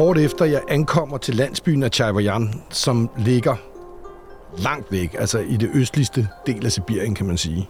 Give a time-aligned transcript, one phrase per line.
[0.00, 3.56] kort efter jeg ankommer til landsbyen af Chaiwayan, som ligger
[4.58, 7.68] langt væk, altså i det østligste del af Sibirien, kan man sige.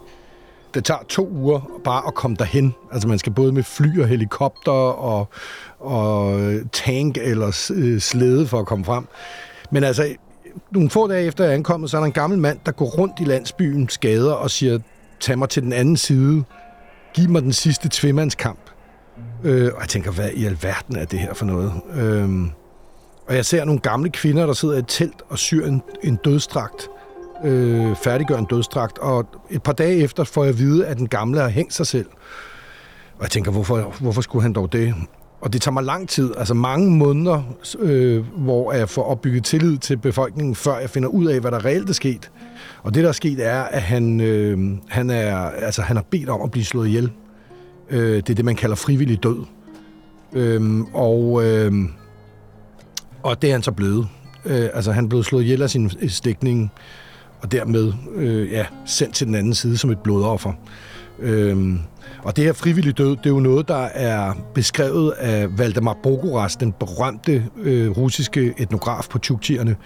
[0.74, 2.74] Det tager to uger bare at komme derhen.
[2.92, 5.28] Altså man skal både med fly og helikopter og,
[5.78, 6.40] og
[6.72, 9.06] tank eller øh, slæde for at komme frem.
[9.70, 10.14] Men altså,
[10.70, 12.86] nogle få dage efter jeg er ankommet, så er der en gammel mand, der går
[12.86, 14.78] rundt i landsbyen skader og siger,
[15.20, 16.44] tag mig til den anden side.
[17.14, 18.69] Giv mig den sidste tvemandskamp.
[19.44, 21.72] Øh, og jeg tænker, hvad i alverden er det her for noget?
[21.94, 22.28] Øh,
[23.26, 26.16] og jeg ser nogle gamle kvinder, der sidder i et telt og syr en, en
[26.16, 26.88] dødstragt,
[27.44, 31.08] Øh, færdiggør en dødstragt, Og et par dage efter får jeg at vide, at den
[31.08, 32.06] gamle har hængt sig selv.
[33.16, 34.94] Og jeg tænker, hvorfor, hvorfor skulle han dog det?
[35.40, 37.42] Og det tager mig lang tid, altså mange måneder,
[37.78, 41.64] øh, hvor jeg får opbygget tillid til befolkningen, før jeg finder ud af, hvad der
[41.64, 42.30] reelt er sket.
[42.82, 46.28] Og det, der er sket, er, at han, øh, han, er, altså, han har bedt
[46.28, 47.12] om at blive slået ihjel.
[47.90, 49.44] Øh, det er det, man kalder frivillig død.
[50.32, 51.72] Øh, og, øh,
[53.22, 54.08] og det er han så blevet.
[54.44, 56.72] Øh, altså, han blev slået ihjel af sin stikning,
[57.40, 60.52] og dermed øh, ja, sendt til den anden side som et blodoffer.
[61.18, 61.76] Øh,
[62.22, 66.56] og det her frivillig død, det er jo noget, der er beskrevet af Valdemar Bogoras,
[66.56, 69.76] den berømte øh, russiske etnograf på Tjuktierne.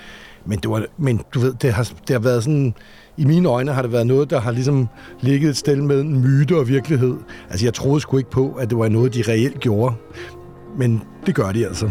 [0.47, 2.75] Men, det var, men du ved, det har, det har været sådan...
[3.17, 4.89] I mine øjne har det været noget, der har ligesom
[5.21, 7.17] ligget et sted mellem myte og virkelighed.
[7.51, 9.95] Altså, jeg troede sgu ikke på, at det var noget, de reelt gjorde.
[10.79, 11.91] Men det gør de altså.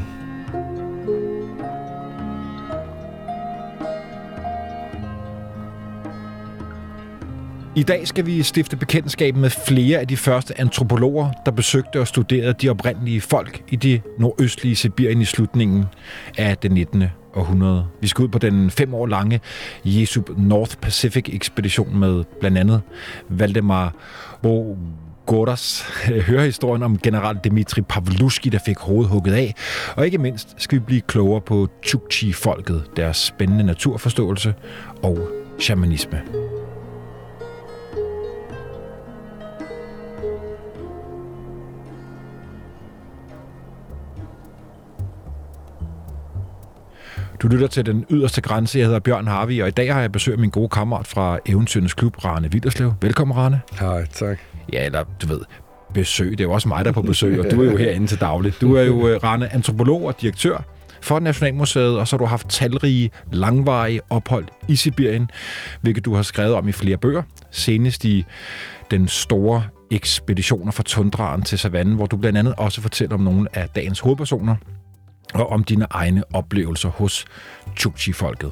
[7.76, 12.08] I dag skal vi stifte bekendtskab med flere af de første antropologer, der besøgte og
[12.08, 15.86] studerede de oprindelige folk i det nordøstlige Sibirien i slutningen
[16.38, 17.04] af det 19
[17.36, 17.86] århundrede.
[18.02, 19.40] Vi skal ud på den fem år lange
[19.86, 22.82] Jesup North Pacific ekspedition med blandt andet
[23.30, 23.94] Valdemar
[24.42, 24.78] Bo
[25.26, 25.86] Goras
[26.28, 29.56] høre historien om general Dmitri Pavluski, der fik hovedet hugget af.
[29.96, 34.54] Og ikke mindst skal vi blive klogere på Chukchi-folket, deres spændende naturforståelse
[35.04, 36.43] og shamanisme.
[47.44, 48.80] Du lytter til Den Yderste Grænse.
[48.80, 51.40] Jeg hedder Bjørn Harvi, og i dag har jeg besøg af min gode kammerat fra
[51.46, 52.94] Eventyrens Klub, Rane Villerslev.
[53.02, 53.62] Velkommen, Rane.
[53.80, 54.40] Hej, tak.
[54.74, 55.40] Ja, eller du ved,
[55.94, 56.32] besøg.
[56.32, 58.20] Det er jo også mig, der er på besøg, og du er jo herinde til
[58.20, 58.62] dagligt.
[58.62, 60.64] Du er jo, øh, Rane, antropolog og direktør
[61.02, 65.30] for Nationalmuseet, og så har du haft talrige, langvarige ophold i Sibirien,
[65.82, 67.24] hvilket du har skrevet om i flere bøger.
[67.52, 68.26] Senest i
[68.92, 73.48] den store ekspeditioner fra tundraen til savannen, hvor du blandt andet også fortæller om nogle
[73.54, 74.56] af dagens hovedpersoner,
[75.34, 77.26] og om dine egne oplevelser hos
[77.78, 78.52] Chukchi-folket.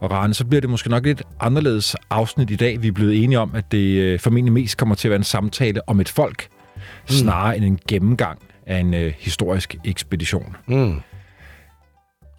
[0.00, 2.82] Og Rane, så bliver det måske nok lidt anderledes afsnit i dag.
[2.82, 5.24] Vi er blevet enige om, at det øh, formentlig mest kommer til at være en
[5.24, 6.82] samtale om et folk, mm.
[7.08, 10.56] snarere end en gennemgang af en uh, historisk ekspedition.
[10.66, 11.00] Mm.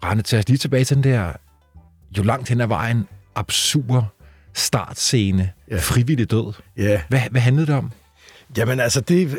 [0.04, 1.32] Rane, tag os lige tilbage til den der,
[2.18, 4.04] jo langt hen ad vejen, absurd
[4.54, 5.78] startscene, ja.
[5.78, 6.52] frivillig død.
[6.76, 7.00] Ja.
[7.08, 7.92] Hvad, hvad handlede det om?
[8.56, 9.38] Jamen altså, det,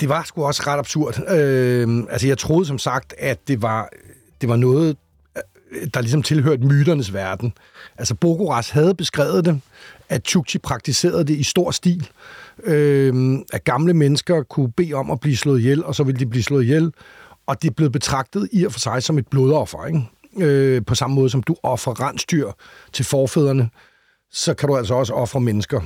[0.00, 1.30] det var sgu også ret absurd.
[1.30, 3.88] Øh, altså, jeg troede som sagt, at det var,
[4.40, 4.96] det var noget,
[5.94, 7.52] der ligesom tilhørte myternes verden.
[7.98, 9.60] Altså, Bogoras havde beskrevet det,
[10.08, 12.10] at Chukchi praktiserede det i stor stil.
[12.64, 16.26] Øh, at gamle mennesker kunne bede om at blive slået ihjel, og så ville de
[16.26, 16.92] blive slået ihjel.
[17.46, 20.00] Og det blev betragtet i og for sig som et blodoffer, ikke?
[20.38, 22.50] Øh, på samme måde som du offrer rensdyr
[22.92, 23.68] til forfædrene,
[24.32, 25.80] så kan du altså også ofre mennesker.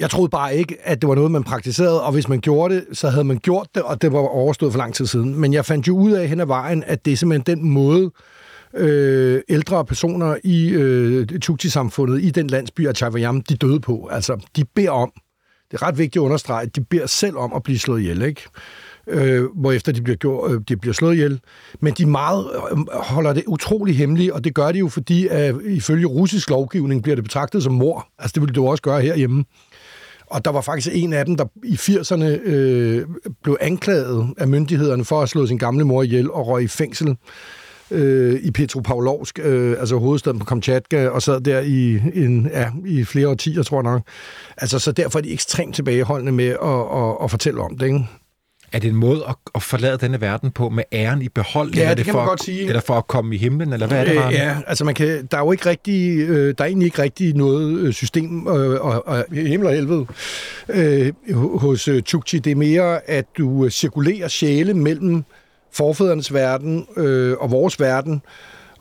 [0.00, 2.84] Jeg troede bare ikke, at det var noget, man praktiserede, og hvis man gjorde det,
[2.92, 5.34] så havde man gjort det, og det var overstået for lang tid siden.
[5.34, 8.10] Men jeg fandt jo ud af hen ad vejen, at det er simpelthen den måde,
[8.74, 14.08] øh, ældre personer i øh, Tukti-samfundet, i den landsby af Chavayam, de døde på.
[14.12, 15.12] Altså, de beder om,
[15.70, 18.22] det er ret vigtigt at understrege, at de beder selv om at blive slået ihjel,
[18.22, 18.42] ikke?
[19.10, 21.40] øh, hvorefter de bliver, gjort, øh, de bliver slået ihjel.
[21.80, 25.54] Men de meget øh, holder det utrolig hemmeligt, og det gør de jo, fordi at
[25.64, 28.08] ifølge russisk lovgivning bliver det betragtet som mor.
[28.18, 29.44] Altså det ville du også gøre herhjemme.
[30.30, 33.06] Og der var faktisk en af dem, der i 80'erne øh,
[33.42, 37.16] blev anklaget af myndighederne for at slå sin gamle mor ihjel og røg i fængsel
[37.90, 43.04] øh, i Petropavlovsk, øh, altså hovedstaden på Kamchatka, og sad der i, en, ja, i
[43.04, 44.02] flere årtier, tror jeg nok.
[44.56, 48.06] Altså, så derfor er de ekstremt tilbageholdende med at, at, at fortælle om det, ikke?
[48.72, 51.74] Er det en måde at, at forlade denne verden på med æren i behold?
[51.74, 52.66] Ja, eller det, det kan for, man godt sige.
[52.66, 54.26] Eller for at komme i himlen, eller hvad er det?
[54.26, 57.02] Øh, ja, altså man kan, der er jo ikke rigtig, øh, der er egentlig ikke
[57.02, 60.06] rigtig noget øh, system øh, og, og himmel og helvede
[60.68, 62.38] øh, hos øh, Chukchi.
[62.38, 65.24] Det er mere, at du øh, cirkulerer sjæle mellem
[65.72, 68.22] forfædrenes verden øh, og vores verden,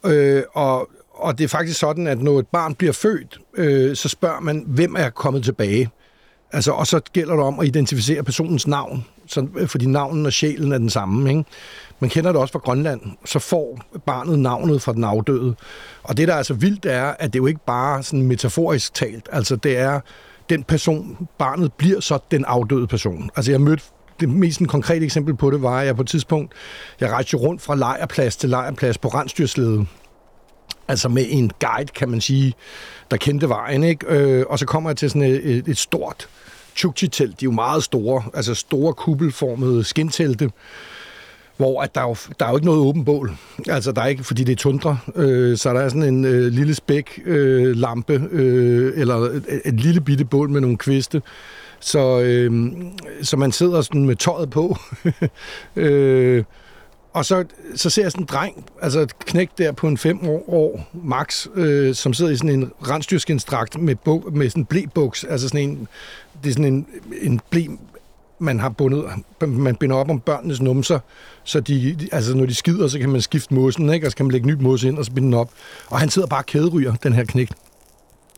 [0.06, 4.09] øh, og, og det er faktisk sådan, at når et barn bliver født, øh, så
[4.09, 5.89] spørger man, hvem er kommet tilbage?
[6.51, 10.34] Altså, og så gælder det om at identificere personens navn så, øh, fordi navnen og
[10.34, 11.30] sjælen er den samme.
[11.30, 11.44] Ikke?
[12.00, 13.02] Man kender det også fra Grønland.
[13.26, 15.56] Så får barnet navnet fra den afdøde.
[16.04, 19.30] Og det, der er så vildt, er, at det jo ikke bare sådan metaforisk talt.
[19.31, 20.00] Altså, det er
[20.50, 23.30] den person, barnet bliver så den afdøde person.
[23.36, 23.84] Altså, jeg mødte
[24.20, 26.54] det mest konkrete eksempel på det var, at jeg på et tidspunkt,
[27.00, 29.86] jeg rejste rundt fra lejrplads til lejrplads på rensdyrslæde.
[30.88, 32.54] Altså med en guide, kan man sige,
[33.12, 34.06] der kendte vejen, ikke?
[34.10, 36.30] Øh, og så kommer jeg til sådan et, et, et stort
[36.75, 37.39] Chukchi-telt.
[37.39, 40.51] De er jo meget store, altså store kuppelformede skintelte,
[41.57, 43.31] hvor at der, er jo, der er jo ikke noget åben bål.
[43.68, 46.51] Altså, der er ikke, fordi det er tundra, øh, så der er sådan en øh,
[46.51, 51.21] lille spæk øh, lampe, øh, eller et, et lille bitte bål med nogle kviste,
[51.80, 52.71] så, øh,
[53.21, 54.77] så man sidder sådan med tøjet på.
[55.75, 56.44] øh,
[57.13, 57.44] og så,
[57.75, 60.89] så ser jeg sådan en dreng, altså et knæk der på en fem år, år
[61.03, 65.47] max, øh, som sidder i sådan en rensdyrskinstrakt med, bu- med sådan en blæbuks, altså
[65.47, 65.88] sådan en,
[66.44, 66.85] det er sådan en,
[67.21, 67.65] en blæ,
[68.39, 69.06] man har bundet,
[69.47, 71.00] man binder op om børnenes numser,
[71.44, 74.07] så de, altså når de skider, så kan man skifte måsen, ikke?
[74.07, 75.50] og så kan man lægge nyt måse ind, og så binde den op.
[75.88, 77.50] Og han sidder bare og kæderyger, den her knæk.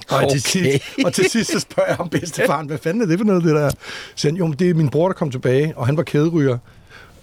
[0.10, 0.30] Og, okay.
[0.30, 3.26] til sidst, og til sidst så spørger jeg ham bedstefaren, hvad fanden er det for
[3.26, 3.72] noget, det der?
[4.16, 6.58] Så han, jo, det er min bror, der kom tilbage, og han var kæderyger.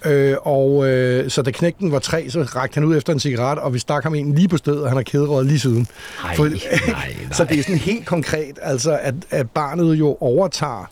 [0.05, 3.59] Øh, og øh, så da knægten var tre, så rakte han ud efter en cigaret,
[3.59, 5.87] og vi stak ham en lige på stedet, og han har kæderøget lige siden.
[6.25, 6.59] Ej, For, nej,
[6.89, 7.15] nej.
[7.37, 10.91] så det er sådan helt konkret, altså at, at barnet jo overtager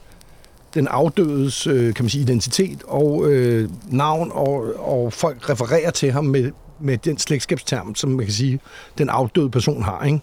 [0.75, 6.13] den afdødes øh, kan man sige, identitet og øh, navn, og, og folk refererer til
[6.13, 6.51] ham med,
[6.81, 8.61] med den slægtskabsterm, som man kan sige,
[8.99, 10.05] den afdøde person har.
[10.05, 10.21] Ikke?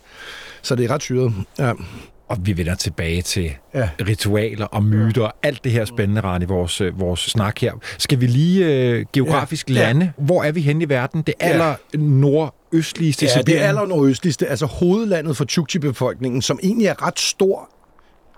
[0.62, 1.33] Så det er ret syret.
[1.59, 1.74] Ja.
[2.33, 3.80] Og vi vender tilbage til Ja.
[3.80, 3.89] ja.
[4.07, 7.71] ritualer og myter, alt det her spændende, Rane, i vores, øh, vores snak her.
[7.97, 9.74] Skal vi lige øh, geografisk Ja.
[9.75, 9.80] ja.
[9.81, 9.88] Ja.
[9.88, 10.12] lande?
[10.18, 11.21] Hvor er vi henne i verden?
[11.21, 11.45] Det Ja.
[11.47, 13.63] aller nordøstligste Ja, det Sibirien.
[13.63, 17.69] er aller nordøstligste, altså hovedlandet for Chukchi-befolkningen, som egentlig er ret stor.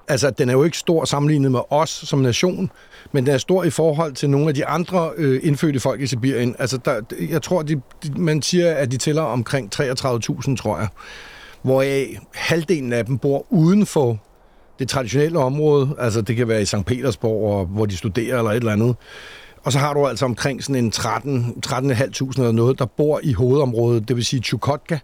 [0.08, 2.72] Altså, den er jo ikke stor sammenlignet med os som nation,
[3.12, 6.08] men den er stor i forhold til nogle af de andre øh, indfødte folk i
[6.08, 6.56] Sibirien.
[6.60, 10.88] Altså, der, jeg tror, de, de, man siger, at de tæller omkring 33.000, tror jeg.
[11.66, 14.18] Hvoraf halvdelen af dem bor uden for
[14.80, 15.96] det traditionelle område.
[16.00, 16.86] Altså, det kan være i St.
[16.86, 18.96] Petersborg, og, hvor de studerer eller et eller andet.
[19.64, 21.76] Og så har du altså omkring sådan en 13 13.500
[22.38, 24.98] eller noget, der bor i hovedområdet, det vil sige Chukotka.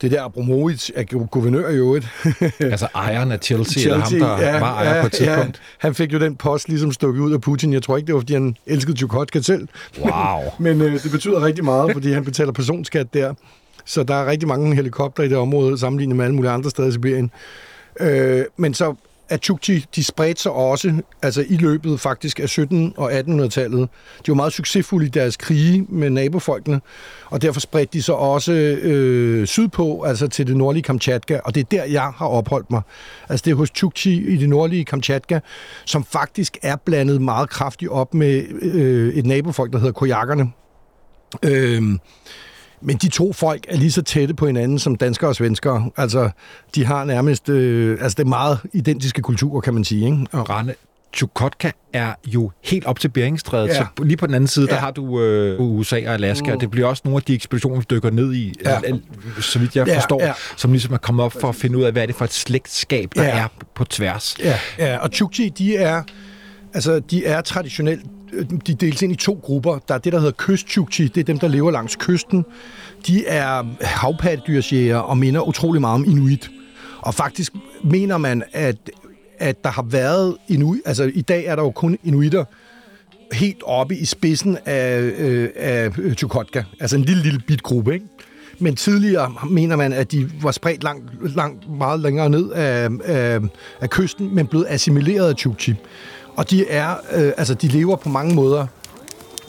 [0.00, 2.08] Det der Abramovic er gu- guvernør i øvrigt.
[2.60, 5.56] Altså ejeren af Chelsea, Chelsea eller ham, der ja, var ejer ja, på et tidspunkt.
[5.56, 5.86] Ja.
[5.86, 7.72] Han fik jo den post ligesom stukket ud af Putin.
[7.72, 9.68] Jeg tror ikke, det var, fordi han elskede Chukotka selv.
[10.00, 10.40] Wow.
[10.58, 13.34] Men øh, det betyder rigtig meget, fordi han betaler personskat der.
[13.88, 16.88] Så der er rigtig mange helikopter i det område, sammenlignet med alle mulige andre steder
[16.88, 17.30] i Sibirien.
[18.00, 18.94] Øh, men så
[19.28, 23.88] at Chukchi, de spredte sig også altså i løbet faktisk af 17- og 1800-tallet.
[24.26, 26.80] De var meget succesfulde i deres krige med nabofolkene,
[27.26, 31.60] og derfor spredte de sig også øh, sydpå, altså til det nordlige Kamchatka, og det
[31.60, 32.82] er der, jeg har opholdt mig.
[33.28, 35.40] Altså det er hos Chukchi i det nordlige Kamchatka,
[35.84, 40.52] som faktisk er blandet meget kraftigt op med øh, et nabofolk, der hedder Koyakkerne.
[41.42, 41.82] Øh,
[42.80, 45.90] men de to folk er lige så tætte på hinanden som danskere og svenskere.
[45.96, 46.30] Altså,
[46.74, 47.48] de har nærmest...
[47.48, 50.04] Øh, altså, det er meget identiske kulturer, kan man sige.
[50.06, 50.26] Ikke?
[50.32, 50.74] Og, Rane,
[51.14, 53.74] Chukotka er jo helt op til Beringstrædet, Ja.
[53.74, 54.74] så lige på den anden side, ja.
[54.74, 56.52] Der har du øh, USA og Alaska, mm.
[56.52, 58.70] og det bliver også nogle af de ekspeditioner, vi dykker ned i, Ja.
[58.88, 58.96] ja.
[59.40, 60.32] så vidt jeg Ja, forstår, ja.
[60.56, 62.32] som ligesom er kommet op for at finde ud af, hvad er det for et
[62.32, 63.38] slægtskab, der Ja.
[63.38, 64.36] er på tværs.
[64.44, 66.02] ja, ja, og Chukchi, de er,
[66.74, 68.02] altså, de er traditionelt...
[68.32, 69.78] Øh, de deles ind i to grupper.
[69.88, 72.44] Der er det, der hedder kystchukchi, Det er dem, der lever langs kysten.
[73.06, 76.50] De er havpattedyrsjæger og minder utrolig meget om inuit.
[77.00, 77.52] Og faktisk
[77.84, 78.76] mener man, at,
[79.38, 80.80] at der har været inuit...
[80.86, 82.44] Altså, i dag er der jo kun inuitter,
[83.32, 86.62] helt oppe i spidsen af, øh, af øh, Chukotka.
[86.80, 88.06] Altså en lille, lille bit gruppe, ikke?
[88.58, 93.40] Men tidligere mener man, at de var spredt langt, langt meget længere ned af, af,
[93.80, 95.74] af kysten, men blev assimileret af Chukchi.
[96.38, 98.66] Og de er, øh, altså de lever på mange måder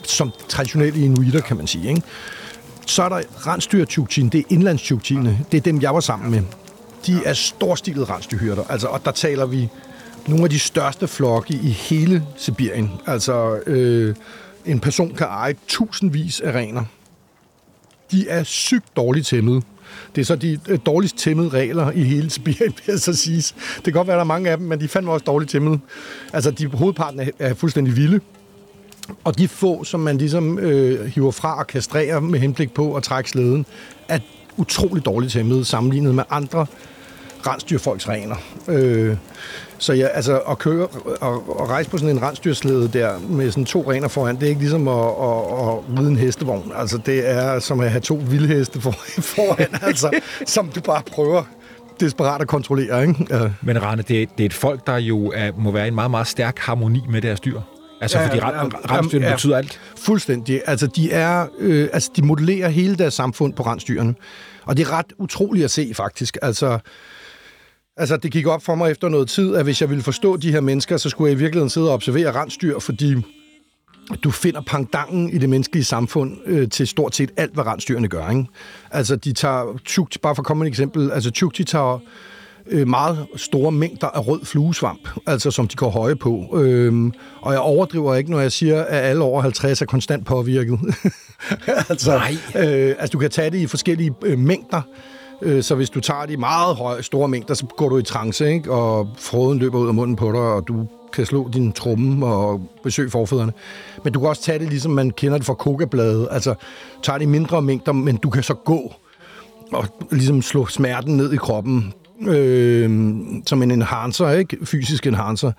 [0.02, 2.02] som traditionelle inuitter, kan man sige, ikke?
[2.86, 3.84] Så er der rensdyr
[4.28, 4.82] det er indlands
[5.52, 6.42] Det er dem, jeg var sammen med.
[7.06, 9.68] De er storstilede rensdyrhyrder, altså, og der taler vi
[10.28, 12.90] nogle af de største flokke i hele Sibirien.
[13.06, 14.14] Altså, øh,
[14.66, 16.84] en person kan eje tusindvis af rener.
[18.10, 19.64] De er sygt dårligt tæmmet.
[20.14, 23.54] Det er så de øh, dårligst tæmmede regler i hele Sibirien, vil jeg så sige.
[23.76, 25.78] Det kan godt være, der er mange af dem, men de fandt også dårligt tæmmede.
[26.32, 28.20] Altså, de hovedparten er, fuldstændig vilde.
[29.24, 33.02] Og de få, som man ligesom øh, hiver fra og kastrerer med henblik på at
[33.02, 33.66] trække slæden,
[34.08, 34.18] er
[34.56, 36.66] utroligt dårligt tæmmede sammenlignet med andre
[37.46, 38.36] rensdyrfolks rener.
[38.68, 39.16] Øh,
[39.80, 40.86] så ja, altså at køre
[41.20, 44.48] og, og rejse på sådan en rensdyrslæde der med sådan to rener foran, det er
[44.48, 46.72] ikke ligesom at, at, at ride en hestevogn.
[46.76, 48.90] Altså det er som at have to vildheste for,
[49.34, 51.42] foran, altså, som du bare prøver
[52.00, 53.02] desperat at kontrollere.
[53.02, 53.26] Ikke?
[53.30, 53.50] Ja.
[53.62, 55.94] Men Rane, det er, det er et folk, der jo er, må være i en
[55.94, 57.60] meget, meget stærk harmoni med deres dyr.
[58.00, 59.80] Altså, ja, fordi rensdyrene ja, betyder alt.
[59.96, 60.62] Fuldstændig.
[60.66, 64.14] Altså, de, er, øh, altså, de modellerer hele deres samfund på rensdyrene.
[64.64, 66.38] Og det er ret utroligt at se, faktisk.
[66.42, 66.78] Altså,
[68.00, 70.52] altså, det gik op for mig efter noget tid, at hvis jeg ville forstå de
[70.52, 73.14] her mennesker, så skulle jeg i virkeligheden sidde og observere rensdyr, fordi
[74.24, 78.30] du finder pangdangen i det menneskelige samfund øh, til stort set alt, hvad rensdyrene gør.
[78.30, 78.44] Ikke?
[78.90, 81.98] Altså, de tager, tjukti, bare for at komme et eksempel, altså Tjukti tager
[82.66, 86.60] øh, meget store mængder af rød fluesvamp, altså som de går høje på.
[86.62, 90.78] Øhm, og jeg overdriver ikke, når jeg siger, at alle over 50 er konstant påvirket.
[91.90, 92.36] altså, Nej.
[92.56, 94.82] Øh, altså, du kan tage det i forskellige øh, mængder,
[95.42, 98.52] Øh, så hvis du tager de meget høje, store mængder, så går du i trance,
[98.52, 98.72] ikke?
[98.72, 102.70] og froden løber ud af munden på dig, og du kan slå din tromme og
[102.82, 103.52] besøge forfædrene.
[104.04, 106.28] Men du kan også tage det, ligesom man kender det fra kokabladet.
[106.30, 106.54] Altså,
[107.02, 108.92] tager det i mindre mængder, men du kan så gå
[109.72, 111.94] og ligesom slå smerten ned i kroppen
[112.28, 112.90] øh,
[113.46, 114.66] som en enhancer, ikke?
[114.66, 115.52] Fysisk enhancer.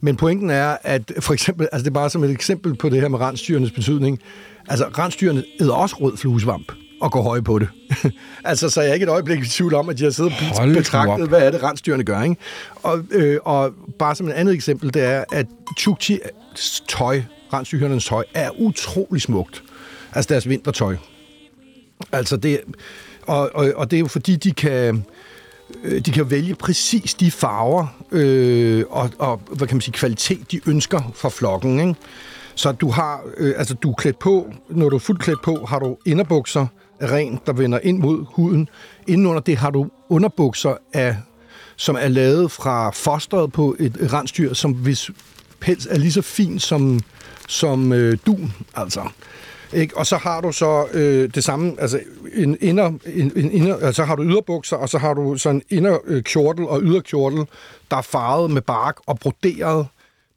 [0.00, 3.00] Men pointen er, at for eksempel, altså det er bare som et eksempel på det
[3.00, 4.18] her med rensdyrenes betydning.
[4.68, 7.68] Altså, rensdyrene æder også rød fluesvamp og går høje på det.
[8.44, 10.68] altså, så er jeg ikke et øjeblik i tvivl om, at de har siddet og
[10.68, 12.36] betragtet, hvad er det, rensdyrene gør, ikke?
[12.82, 15.46] Og, øh, og bare som et andet eksempel, det er, at
[15.78, 16.20] Chukchis
[16.88, 17.22] tøj,
[18.00, 19.62] tøj, er utrolig smukt.
[20.12, 20.96] Altså deres vintertøj.
[22.12, 22.60] Altså det,
[23.26, 25.04] og, og, og det er jo fordi, de kan,
[25.84, 30.52] øh, de kan vælge præcis de farver øh, og, og hvad kan man sige, kvalitet,
[30.52, 31.80] de ønsker fra flokken.
[31.80, 31.94] Ikke?
[32.54, 35.64] Så du har, øh, altså du er klædt på, når du er fuldt klædt på,
[35.68, 36.66] har du inderbukser
[37.00, 38.68] af ren, der vender ind mod huden.
[39.06, 41.16] Indenunder det har du underbukser af,
[41.76, 45.10] som er lavet fra fosteret på et rensdyr, som hvis
[45.60, 47.00] pels er lige så fin som,
[47.48, 49.08] som øh, dun, altså.
[49.72, 49.96] Ikke?
[49.96, 52.00] Og så har du så øh, det samme, altså
[52.34, 55.76] en inner, en, en inner, altså har du yderbukser, og så har du sådan en
[55.76, 57.46] inner øh, kjortel og yderkjortel,
[57.90, 59.86] der er farvet med bark og broderet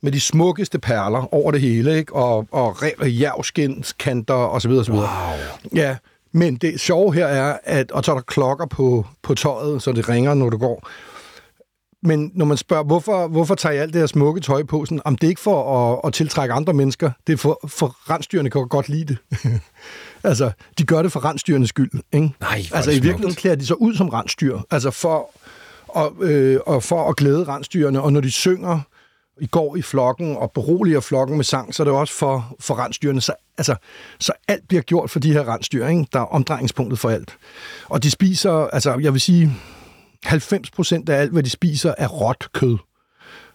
[0.01, 2.15] med de smukkeste perler over det hele, ikke?
[2.15, 2.81] Og, og
[4.35, 5.09] og så videre, så videre.
[5.27, 5.39] Wow.
[5.75, 5.95] Ja,
[6.33, 9.91] men det sjove her er, at, og så er der klokker på, på tøjet, så
[9.91, 10.89] det ringer, når du går.
[12.05, 14.85] Men når man spørger, hvorfor, hvorfor tager I alt det her smukke tøj på?
[14.85, 17.11] Sådan, om det er ikke for at, at tiltrække andre mennesker.
[17.27, 19.17] Det er for, for rensdyrene kan godt lide det.
[20.23, 21.91] altså, de gør det for rensdyrenes skyld.
[22.13, 22.33] Ikke?
[22.39, 24.59] Nej, altså, i virkeligheden klæder de sig ud som rensdyr.
[24.71, 25.29] Altså, for,
[25.87, 28.01] og, øh, og for at glæde rensdyrene.
[28.01, 28.79] Og når de synger
[29.41, 32.79] i går i flokken og beroliger flokken med sang, så er det også for, for
[32.79, 33.21] rensdyrene.
[33.21, 33.75] Så, altså,
[34.19, 36.05] så alt bliver gjort for de her rensdyr, ikke?
[36.13, 37.37] der er omdrejningspunktet for alt.
[37.89, 39.51] Og de spiser, altså jeg vil sige,
[40.23, 42.77] 90 procent af alt, hvad de spiser, er råt kød.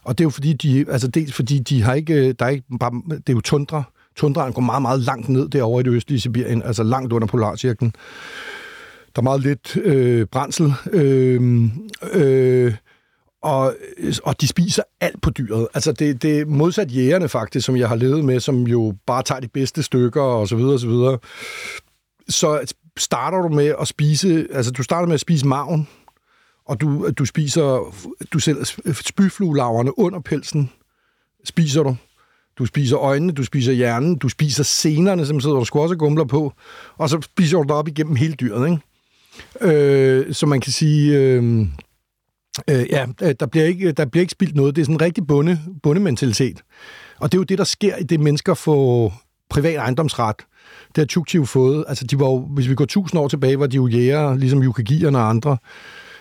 [0.05, 2.65] Og det er jo fordi, de, altså dels fordi de har ikke, der er ikke
[2.81, 3.83] bare, det er jo tundra.
[4.17, 7.93] Tundraen går meget, meget langt ned derovre i det østlige Sibirien, altså langt under polarcirklen.
[9.17, 11.71] Der er meget lidt øh, brændsel, øhm,
[12.13, 12.75] øh, øh,
[13.43, 15.69] og, øh, og de spiser alt på dyret.
[15.75, 19.23] Altså det, det er modsat jægerne faktisk, som jeg har levet med, som jo bare
[19.23, 21.19] tager de bedste stykker og så videre og så videre.
[22.29, 25.89] Så starter du med at spise, altså du starter med at spise maven,
[26.67, 27.95] og du, du spiser,
[28.33, 28.65] du selv
[28.95, 30.71] spyfluelaverne under pelsen,
[31.45, 31.97] spiser du.
[32.59, 36.53] Du spiser øjnene, du spiser hjernen, du spiser senerne, som sidder der også gumler på,
[36.97, 38.81] og så spiser du det op igennem hele dyret, ikke?
[39.61, 41.67] Øh, så man kan sige, øh,
[42.71, 44.77] øh, ja, øh, der bliver, ikke, der bliver ikke spildt noget.
[44.77, 46.63] Det er sådan en rigtig bunde, bundementalitet.
[47.19, 49.15] Og det er jo det, der sker i det, mennesker får
[49.51, 50.37] privat ejendomsret.
[50.89, 51.85] Det har Chukchi jo fået.
[51.89, 54.63] Altså, de var jo, hvis vi går tusind år tilbage, var de jo jæger, ligesom
[54.63, 55.57] yukagierne og andre.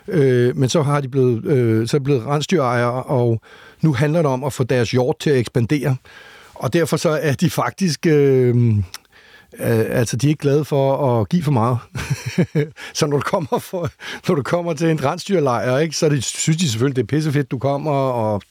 [0.08, 3.42] Øh, men så har de blevet, øh, så er de blevet rensdyrejere, og
[3.82, 5.96] nu handler det om at få deres jord til at ekspandere.
[6.54, 8.06] Og derfor så er de faktisk...
[8.06, 8.76] Øh,
[9.60, 11.78] Øh, altså, de er ikke glade for at give for meget.
[12.94, 13.90] så når du kommer, for,
[14.28, 17.52] når du kommer til en rensdyrlejr, ikke, så det, synes de selvfølgelig, det er pissefedt,
[17.52, 18.42] du kommer, og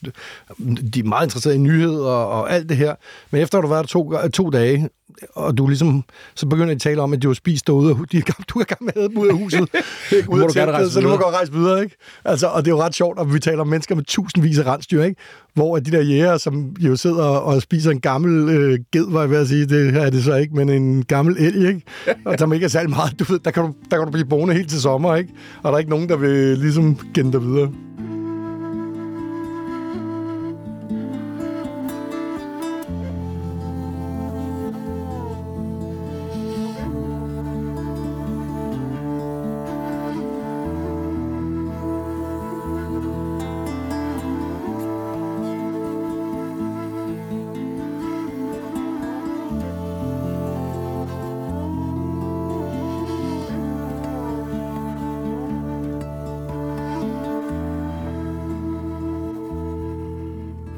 [0.93, 2.95] de er meget interesserede i nyheder og, og alt det her.
[3.31, 4.89] Men efter at du har været to, to dage,
[5.33, 6.03] og du ligesom,
[6.35, 8.63] så begynder de at tale om, at du har spist derude, og de, du er
[8.63, 9.59] gang med at ud af huset,
[10.11, 10.31] ikke?
[10.31, 11.95] ud af teltet, så du må godt rejse videre, ikke?
[12.25, 14.65] Altså, og det er jo ret sjovt, at vi taler om mennesker med tusindvis af
[14.65, 15.21] rensdyr, ikke?
[15.53, 19.29] Hvor de der jæger, som jo sidder og spiser en gammel øh, ged, var jeg
[19.29, 21.81] ved at sige, det er det så ikke, men en gammel elg, ikke?
[22.25, 24.27] Og som ikke er særlig meget, du ved, der kan du, der kan du blive
[24.27, 25.33] boende helt til sommer, ikke?
[25.63, 27.71] Og der er ikke nogen, der vil ligesom genne dig videre.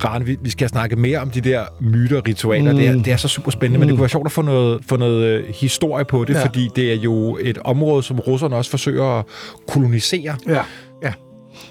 [0.10, 2.72] Rane, vi, vi skal snakke mere om de der myter ritualer.
[2.72, 2.78] Mm.
[2.78, 3.80] Det, er, det er så super spændende, mm.
[3.80, 6.46] men det kunne være sjovt at få noget, få noget øh, historie på det, ja.
[6.46, 9.25] fordi det er jo et område, som russerne også forsøger at
[9.68, 10.36] kolonisere.
[10.48, 10.62] Ja,
[11.04, 11.13] ja.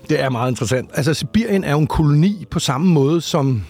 [0.08, 0.90] Det er meget interessant.
[0.94, 3.62] Altså, Sibirien er jo en koloni på samme måde som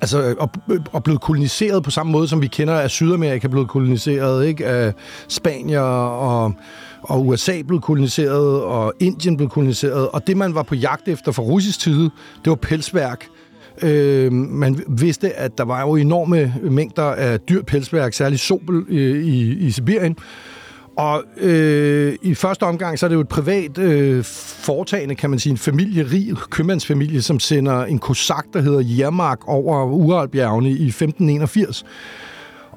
[0.00, 0.50] altså, og,
[0.92, 4.66] og blevet koloniseret på samme måde, som vi kender af Sydamerika blevet koloniseret, ikke?
[4.66, 4.92] Af
[5.28, 6.52] Spanier og,
[7.02, 10.08] og USA blev koloniseret, og Indien blev koloniseret.
[10.08, 12.10] Og det, man var på jagt efter fra russisk side,
[12.44, 13.26] det var pelsværk.
[13.82, 18.98] Øh, man vidste, at der var jo enorme mængder af dyr pelsværk, særligt sobel i,
[18.98, 20.16] i, i Sibirien.
[20.96, 25.38] Og øh, i første omgang, så er det jo et privat øh, foretagende, kan man
[25.38, 31.84] sige, en familierig købmandsfamilie, som sender en kosak, der hedder Jermark, over Uralbjergene i 1581.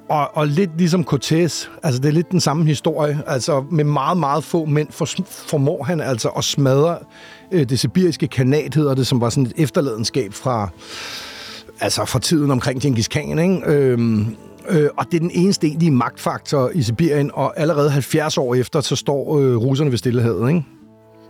[0.09, 4.17] Og, og lidt ligesom Cortés, altså det er lidt den samme historie, altså med meget,
[4.17, 6.97] meget få mænd for, formår han altså at smadre
[7.51, 10.69] øh, det sibiriske kanat, hedder det, som var sådan et efterladenskab fra,
[11.79, 13.61] altså fra tiden omkring Genghis Khan, ikke?
[13.65, 14.35] Øhm,
[14.69, 18.81] Øh, og det er den eneste egentlige magtfaktor i Sibirien, og allerede 70 år efter,
[18.81, 20.65] så står øh, russerne ved stillehavet, ikke?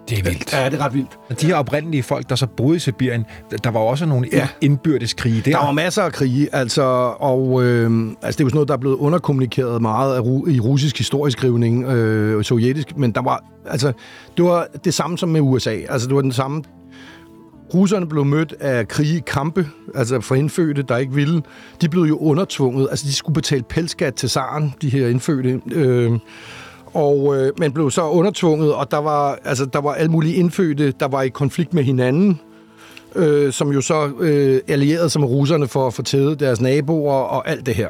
[0.10, 0.54] Det er vildt.
[0.54, 1.20] Ja, det er ret vildt.
[1.30, 3.26] Men de her oprindelige folk, der så boede i Sibirien,
[3.64, 4.48] der var også nogle ja.
[4.62, 5.52] indbyrdes krige der.
[5.52, 6.84] Der var masser af krige, altså,
[7.20, 10.60] og øh, altså, det er jo sådan noget, der er blevet underkommunikeret meget af, i
[10.60, 13.94] russisk historieskrivning, øh, sovjetisk, men der var, altså,
[14.38, 15.76] det var det samme som med USA.
[15.90, 16.64] Altså, det var den samme
[17.74, 21.42] Russerne blev mødt af krige kampe, altså for indfødte, der ikke ville.
[21.82, 25.62] De blev jo undertvunget, altså de skulle betale pelskat til zaren, de her indfødte.
[25.72, 26.12] Øh,
[26.98, 30.94] og øh, man blev så undertvunget, og der var, altså, der var alle mulige indfødte,
[31.00, 32.40] der var i konflikt med hinanden,
[33.16, 37.14] øh, som jo så øh, allierede sig med russerne for at få tædet deres naboer
[37.14, 37.90] og alt det her.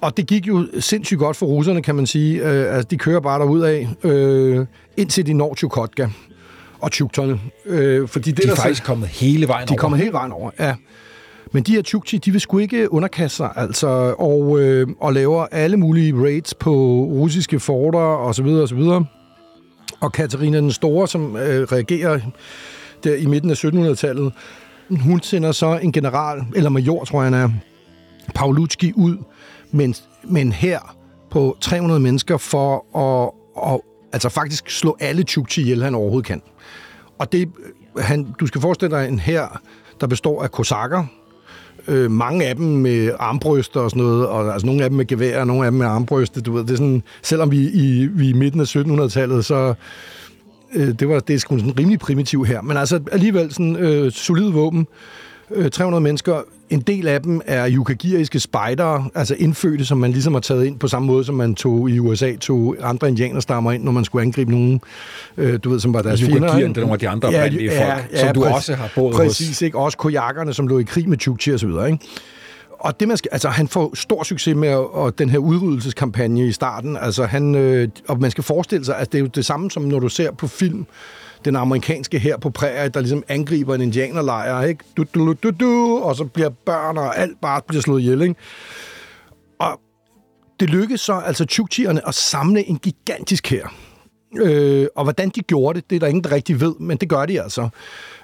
[0.00, 2.42] Og det gik jo sindssygt godt for russerne, kan man sige.
[2.42, 4.66] Øh, altså, de kører bare derud af, øh,
[4.96, 6.08] indtil de når Chukotka
[6.80, 7.40] og Tjukterne.
[7.66, 9.74] Øh, fordi det, de er der faktisk så, kommet hele vejen de over.
[9.74, 10.74] De er kommet hele vejen over, ja.
[11.54, 15.46] Men de her Chukchi, de vil sgu ikke underkaste sig, altså, og, øh, og laver
[15.46, 19.04] alle mulige raids på russiske forter, og så videre, og så videre.
[20.00, 22.20] Og Katarina den Store, som øh, reagerer
[23.04, 24.32] der i midten af 1700-tallet,
[24.90, 27.50] hun sender så en general, eller major, tror jeg han er,
[28.34, 29.16] Paulucci ud,
[29.70, 30.96] men, men her
[31.30, 33.30] på 300 mennesker for at,
[33.72, 33.80] at
[34.12, 36.42] altså faktisk slå alle Chukchi ihjel, han overhovedet kan.
[37.18, 37.48] Og det,
[37.96, 39.60] øh, han, du skal forestille dig en her,
[40.00, 41.06] der består af kosakker,
[41.88, 45.06] øh, mange af dem med armbryster og sådan noget, og altså nogle af dem med
[45.06, 48.08] gevær, og nogle af dem med armbryster, du ved, det er sådan, selvom vi i,
[48.12, 49.74] vi i midten af 1700-tallet, så
[50.74, 54.12] øh, det var det er sgu sådan rimelig primitiv her, men altså alligevel sådan øh,
[54.12, 54.86] solid våben,
[55.54, 56.42] øh, 300 mennesker.
[56.70, 60.78] En del af dem er yukagiriske spejdere, altså indfødte, som man ligesom har taget ind
[60.78, 64.22] på samme måde, som man tog i USA, tog andre indianerstammer ind, når man skulle
[64.22, 64.80] angribe nogen,
[65.36, 66.48] øh, du ved, som var deres fjender.
[66.48, 68.40] Yukagirerne, det er nogle af de andre ja, oprindelige ja, folk, ja, som ja, du
[68.40, 69.62] præcis, også har boet Præcis, hos.
[69.62, 69.78] ikke?
[69.78, 72.04] Også kojakkerne, som lå i krig med Chukchi og så videre, ikke?
[72.78, 76.52] Og det man skal, altså han får stor succes med og den her udryddelseskampagne i
[76.52, 76.96] starten.
[76.96, 79.82] Altså han, øh, og man skal forestille sig, at det er jo det samme som
[79.82, 80.86] når du ser på film,
[81.44, 84.84] den amerikanske her på prærie, der ligesom angriber en indianerlejr, ikke?
[84.96, 88.34] Du, du, du, du, og så bliver børn og alt bare bliver slået ihjel, ikke?
[89.58, 89.80] Og
[90.60, 93.66] det lykkedes så altså Chukchierne at samle en gigantisk her.
[94.36, 97.08] Øh, og hvordan de gjorde det, det er der ingen, der rigtig ved, men det
[97.08, 97.68] gør de altså.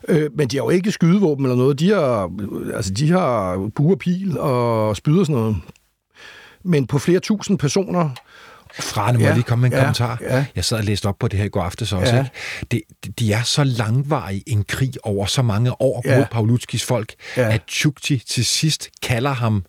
[0.09, 1.79] Øh, men de har jo ikke skydevåben eller noget.
[1.79, 2.31] De har,
[2.75, 5.57] altså, de har buer, pil og spyd og sådan noget.
[6.65, 8.11] Men på flere tusind personer
[8.75, 10.19] fra, nu må ja, lige komme med en ja, kommentar.
[10.21, 10.45] Ja.
[10.57, 12.15] Jeg sad og læste op på det her i går aftes også.
[12.15, 12.23] Ja.
[12.23, 12.31] Ikke?
[12.71, 12.83] Det,
[13.19, 16.17] de er så langvarige en krig over så mange år ja.
[16.17, 17.53] mod Paulutskis folk, ja.
[17.53, 19.65] at Chukchi til sidst kalder ham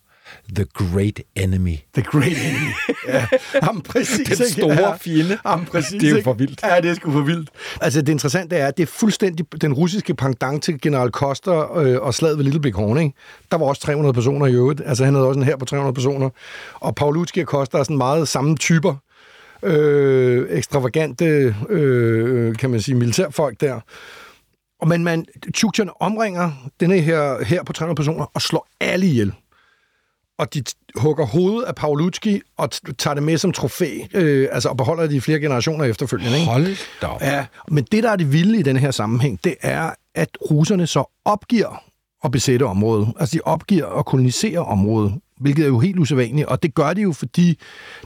[0.54, 1.76] The Great Enemy.
[1.94, 2.72] The Great Enemy.
[3.08, 3.26] Ja,
[3.62, 4.38] ham præcis.
[4.38, 4.96] Den store ja.
[4.96, 5.38] fjende.
[5.46, 6.00] Ham præcis.
[6.00, 6.60] Det er jo for vildt.
[6.62, 7.50] Ja, det er sgu for vildt.
[7.80, 12.00] Altså, det interessante er, at det er fuldstændig den russiske pendant til General Koster øh,
[12.00, 13.14] og slaget ved Little Big Horn, ikke?
[13.50, 14.82] Der var også 300 personer i øvrigt.
[14.86, 16.30] Altså, han havde også en her på 300 personer.
[16.74, 18.94] Og Paulutski og Koster er sådan meget samme typer.
[19.62, 23.80] Øh, ekstravagante, øh, kan man sige, militærfolk der.
[24.80, 29.32] Og men man, Tjukchen omringer denne her, her på 300 personer og slår alle ihjel
[30.42, 30.62] og de
[30.96, 35.14] hugger hovedet af Paulucci og tager det med som trofæ, øh, altså og beholder det
[35.14, 36.38] i flere generationer efterfølgende.
[36.38, 36.50] Ikke?
[36.50, 39.90] Hold da Ja, men det, der er det vilde i den her sammenhæng, det er,
[40.14, 41.82] at russerne så opgiver
[42.24, 43.12] at besætte området.
[43.20, 47.02] Altså, de opgiver at kolonisere området, hvilket er jo helt usædvanligt, og det gør de
[47.02, 47.58] jo, fordi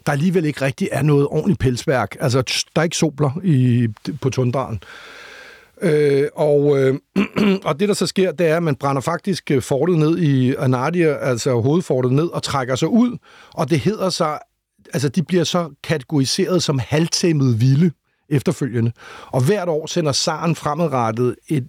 [0.07, 2.17] der alligevel ikke rigtig er noget ordentligt pelsværk.
[2.21, 2.43] Altså,
[2.75, 3.89] der er ikke sobler i,
[4.21, 4.81] på tundraen.
[5.83, 6.99] Øh, og, øh,
[7.69, 10.55] og det, der så sker, det er, at man brænder faktisk øh, fortet ned i
[10.55, 13.19] Anadia, altså hovedfortet ned, og trækker sig ud.
[13.55, 14.39] Og det hedder sig,
[14.95, 17.91] altså de bliver så kategoriseret som halvtæmmede vilde
[18.29, 18.93] efterfølgende.
[19.27, 21.69] Og hvert år sender Saren fremadrettet et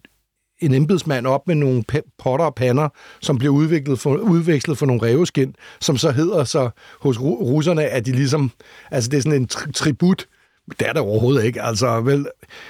[0.59, 1.83] en embedsmand op med nogle
[2.19, 2.89] potter og pander,
[3.21, 6.69] som bliver udviklet for, udvekslet for nogle reveskin, som så hedder så
[7.01, 8.51] hos russerne, at de ligesom,
[8.91, 10.27] altså det er sådan en tri- tribut,
[10.79, 12.27] det er der overhovedet ikke, altså vel,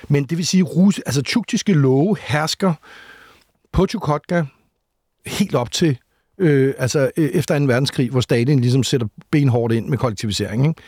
[0.07, 2.73] men det vil sige, rus, altså tjuktiske love hersker
[3.71, 4.43] på Chukotka
[5.25, 5.97] helt op til
[6.37, 10.67] øh, altså øh, efter en verdenskrig, hvor Stalin ligesom sætter benhårdt ind med kollektivisering.
[10.67, 10.81] Ikke?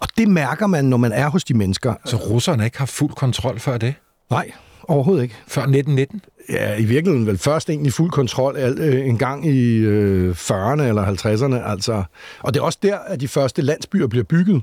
[0.00, 1.94] Og det mærker man, når man er hos de mennesker.
[2.04, 3.94] Så russerne ikke har fuld kontrol før det?
[4.30, 5.34] Nej, overhovedet ikke.
[5.46, 6.22] Før 1919?
[6.48, 11.04] Ja, i virkeligheden vel først egentlig fuld kontrol øh, en gang i øh, 40'erne eller
[11.04, 11.70] 50'erne.
[11.70, 12.04] Altså.
[12.40, 14.62] Og det er også der, at de første landsbyer bliver bygget.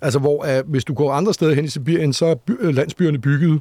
[0.00, 2.74] Altså, hvor at, hvis du går andre steder hen i Sibirien, så er by, øh,
[2.74, 3.60] landsbyerne bygget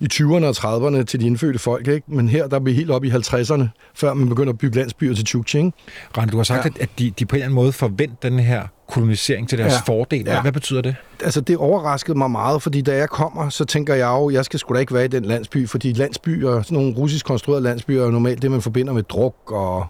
[0.00, 2.06] i 20'erne og 30'erne til de indfødte folk, ikke?
[2.06, 3.64] Men her, der er vi helt op i 50'erne,
[3.94, 5.72] før man begynder at bygge landsbyer til Chukchi, ikke?
[6.18, 6.82] Rand, du har sagt, ja.
[6.82, 9.92] at, de, de på en eller anden måde forventer den her kolonisering til deres ja.
[9.92, 10.22] fordel.
[10.22, 10.42] Hvad, ja.
[10.42, 10.96] hvad betyder det?
[11.22, 14.58] Altså, det overraskede mig meget, fordi da jeg kommer, så tænker jeg jo, jeg skal
[14.58, 18.10] sgu da ikke være i den landsby, fordi landsbyer, sådan nogle russisk konstruerede landsbyer, er
[18.10, 19.86] normalt det, man forbinder med druk og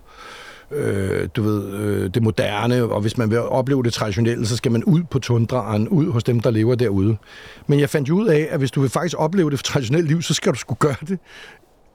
[0.75, 4.73] øh, du ved, øh, det moderne, og hvis man vil opleve det traditionelle, så skal
[4.73, 7.17] man ud på tundraen, ud hos dem, der lever derude.
[7.67, 10.23] Men jeg fandt jo ud af, at hvis du vil faktisk opleve det traditionelle liv,
[10.23, 11.19] så skal du skulle gøre det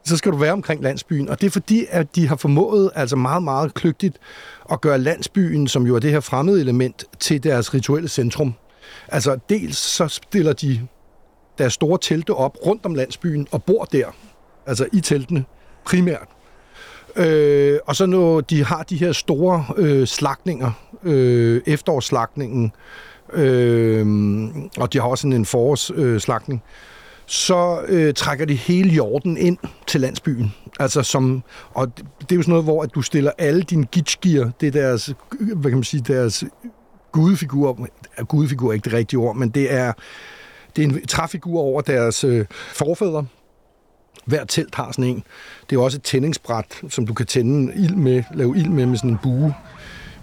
[0.08, 1.30] så skal du være omkring landsbyen.
[1.30, 4.18] Og det er fordi, at de har formået altså meget, meget kløgtigt
[4.72, 8.54] at gøre landsbyen, som jo er det her fremmede element, til deres rituelle centrum.
[9.08, 10.88] Altså dels så stiller de
[11.58, 14.06] deres store telte op rundt om landsbyen og bor der,
[14.66, 15.46] altså i teltene
[15.86, 16.28] primært.
[17.18, 20.72] Øh, og så når de har de her store øh, slagninger,
[21.04, 22.72] øh, efterårsslagningen,
[23.34, 24.08] øh,
[24.78, 26.70] og de har også sådan en forårsslagning, øh,
[27.26, 30.54] så øh, trækker de hele jorden ind til landsbyen.
[30.80, 34.52] Altså som, og det er jo sådan noget, hvor at du stiller alle dine gitschgier,
[34.62, 36.44] det er deres, hvad kan man sige, deres
[37.12, 37.88] gudefigur,
[38.28, 39.94] gudefigur er ikke det rigtige ord, men det er,
[40.76, 43.26] det er en træfigur over deres øh, forfædre,
[44.28, 45.24] hver telt har sådan en.
[45.70, 48.98] Det er også et tændingsbræt, som du kan tænde ild med, lave ild med med
[48.98, 49.56] sådan en bue.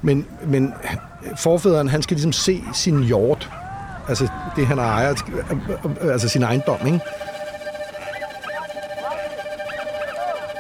[0.02, 0.74] Men, men
[1.38, 3.50] forfædren, han skal ligesom se sin hjort.
[4.08, 5.14] Altså det, han ejer,
[6.00, 7.00] altså sin ejendom, ikke?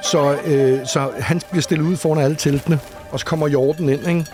[0.02, 2.78] Så, øh, så han bliver stillet ud foran alle teltene,
[3.10, 4.26] og så kommer hjorten ind, ikke?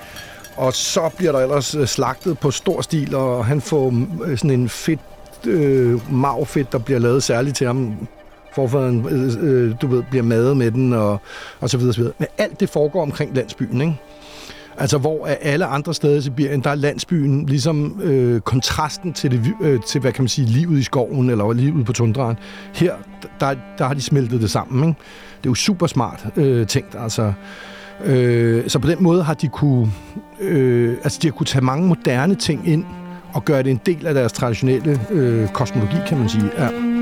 [0.56, 3.94] Og så bliver der ellers øh, slagtet på stor stil, og han får
[4.24, 5.00] øh, sådan en fedt
[5.46, 8.08] øh, magfedt, der bliver lavet særligt til ham
[8.54, 11.20] forfaderen, øh, øh, du ved, bliver madet med den, og,
[11.60, 12.14] og så videre, så videre.
[12.18, 14.00] Men alt det foregår omkring landsbyen, ikke?
[14.78, 19.52] Altså, hvor alle andre steder i Sibirien, der er landsbyen ligesom øh, kontrasten til, det,
[19.62, 22.36] øh, til, hvad kan man sige, livet i skoven, eller livet på tundraen.
[22.74, 22.94] Her,
[23.40, 25.00] der, der har de smeltet det sammen, ikke?
[25.38, 27.32] Det er jo super smart øh, tænkt, altså.
[28.04, 29.92] Øh, så på den måde har de kunne,
[30.40, 32.84] øh, altså de har kunne tage mange moderne ting ind,
[33.32, 36.50] og gøre det en del af deres traditionelle øh, kosmologi, kan man sige.
[36.58, 36.99] Ja.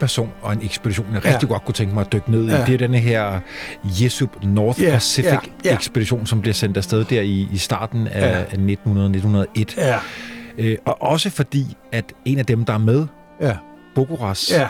[0.00, 1.52] Person og en ekspedition, jeg rigtig ja.
[1.52, 2.50] godt kunne tænke mig at dykke ned i.
[2.50, 2.64] Ja.
[2.64, 3.40] Det er denne her
[3.84, 4.92] Jesup North yeah.
[4.92, 5.42] Pacific yeah.
[5.66, 5.74] Yeah.
[5.74, 8.38] ekspedition, som bliver sendt afsted der i, i starten af, ja.
[8.38, 9.80] af 1900-1901.
[9.80, 9.98] Ja.
[10.58, 13.06] Øh, og også fordi, at en af dem, der er med,
[13.40, 13.56] ja.
[13.94, 14.68] Bogoras, ja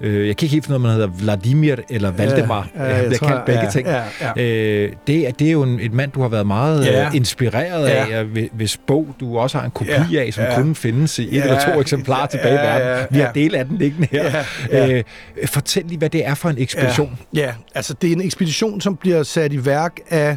[0.00, 2.68] Øh, jeg kan ikke helt finde ud af, om han hedder Vladimir eller Valdemar.
[2.76, 3.88] Ja, ja, jeg kaldt begge ja, ting.
[3.88, 4.42] Ja, ja.
[4.42, 7.06] Øh, det, er, det er jo en, et mand, du har været meget ja.
[7.06, 8.18] øh, inspireret ja.
[8.18, 10.54] af, hvis bog du også har en kopi ja, af, som ja.
[10.54, 12.88] kun findes i et ja, eller to eksemplarer tilbage i verden.
[12.88, 14.24] Ja, ja, Vi har del af den liggende her.
[14.70, 14.96] Ja, ja.
[14.96, 15.04] Øh,
[15.46, 17.18] fortæl lige, hvad det er for en ekspedition.
[17.34, 20.36] Ja, ja, altså det er en ekspedition, som bliver sat i værk af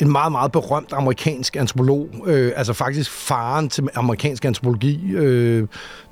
[0.00, 5.66] en meget, meget berømt amerikansk antropolog, øh, altså faktisk faren til amerikansk antropologi, øh,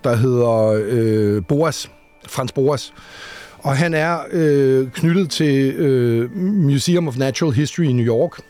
[0.05, 1.91] der hedder øh, Boas
[2.27, 2.93] Frans Boas.
[3.59, 8.41] Og han er øh, knyttet til øh, Museum of Natural History i New York,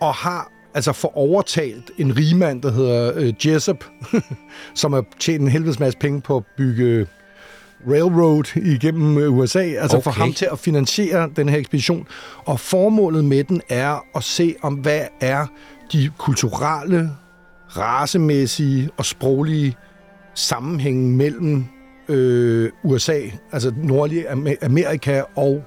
[0.00, 3.84] og har altså for overtalt en rigmand, der hedder øh, Jessup,
[4.74, 7.06] som har tjent en helvedes masse penge på at bygge
[7.88, 10.04] railroad igennem øh, USA, altså okay.
[10.04, 12.06] for ham til at finansiere den her ekspedition.
[12.44, 15.46] Og formålet med den er at se om, hvad er
[15.92, 17.10] de kulturelle,
[17.68, 19.76] racemæssige og sproglige
[20.34, 21.64] sammenhænge mellem
[22.08, 23.20] øh, USA,
[23.52, 24.30] altså nordlige
[24.62, 25.64] Amerika og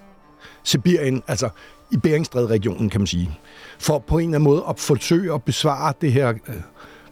[0.64, 1.50] Sibirien, altså
[1.92, 3.40] i Beringstræd-regionen, kan man sige.
[3.80, 6.56] For på en eller anden måde at forsøge at besvare det her uh,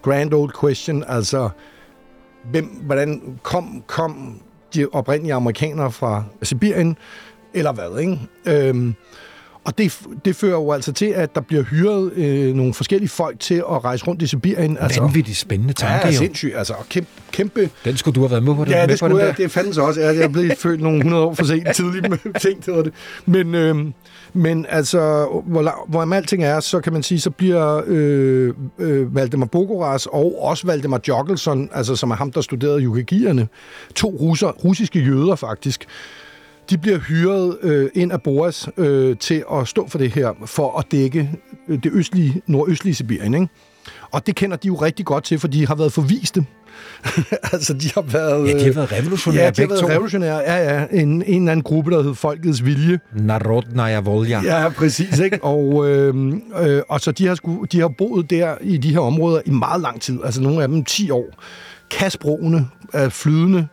[0.02, 1.50] grand old question, altså
[2.52, 4.42] hvem, hvordan kom, kom
[4.74, 6.98] de oprindelige amerikanere fra Sibirien,
[7.54, 8.20] eller hvad, ikke?
[8.46, 8.96] Øhm,
[9.68, 13.40] og det, det fører jo altså til, at der bliver hyret øh, nogle forskellige folk
[13.40, 14.78] til at rejse rundt i Sibirien.
[14.78, 16.18] Altså, Vanvittigt spændende tanke, ja, jo.
[16.18, 16.58] sindssygt.
[16.58, 18.64] Altså, kæmpe, kæmpe Den skulle du have været med på.
[18.64, 19.26] Den, Ja, med det på den skulle der.
[19.26, 19.38] jeg.
[19.38, 20.02] Det fandtes også.
[20.02, 22.94] Jeg, jeg blev født nogle 100 år for sent tidligt med ting, hedder det.
[23.26, 23.76] Men, øh,
[24.34, 29.46] men altså, hvor, hvor alting er, så kan man sige, så bliver øh, øh, Valdemar
[29.46, 33.48] Bogoras og også Valdemar Jokkelson, altså som er ham, der studerede yukagierne,
[33.96, 35.86] to russer, russiske jøder faktisk,
[36.70, 40.80] de bliver hyret øh, ind af Boas øh, til at stå for det her, for
[40.80, 41.30] at dække
[41.68, 43.34] øh, det østlige, nordøstlige Sibirien.
[43.34, 43.48] Ikke?
[44.12, 46.46] Og det kender de jo rigtig godt til, for de har været forviste.
[47.54, 48.48] altså, de har været...
[48.48, 49.88] Ja, de har øh, været revolutionære Ja, de har været to.
[49.90, 50.38] revolutionære.
[50.38, 50.86] Ja, ja.
[50.92, 53.00] En, en eller anden gruppe, der hed Folkets Vilje.
[53.14, 54.42] Narodnaya Volja.
[54.44, 55.20] Ja, præcis.
[55.20, 55.44] Ikke?
[55.44, 59.00] og, øh, øh, og så de har, sku, de har boet der i de her
[59.00, 60.20] områder i meget lang tid.
[60.26, 61.26] Altså nogle af dem 10 år.
[61.92, 63.68] Kasbroene er flydende.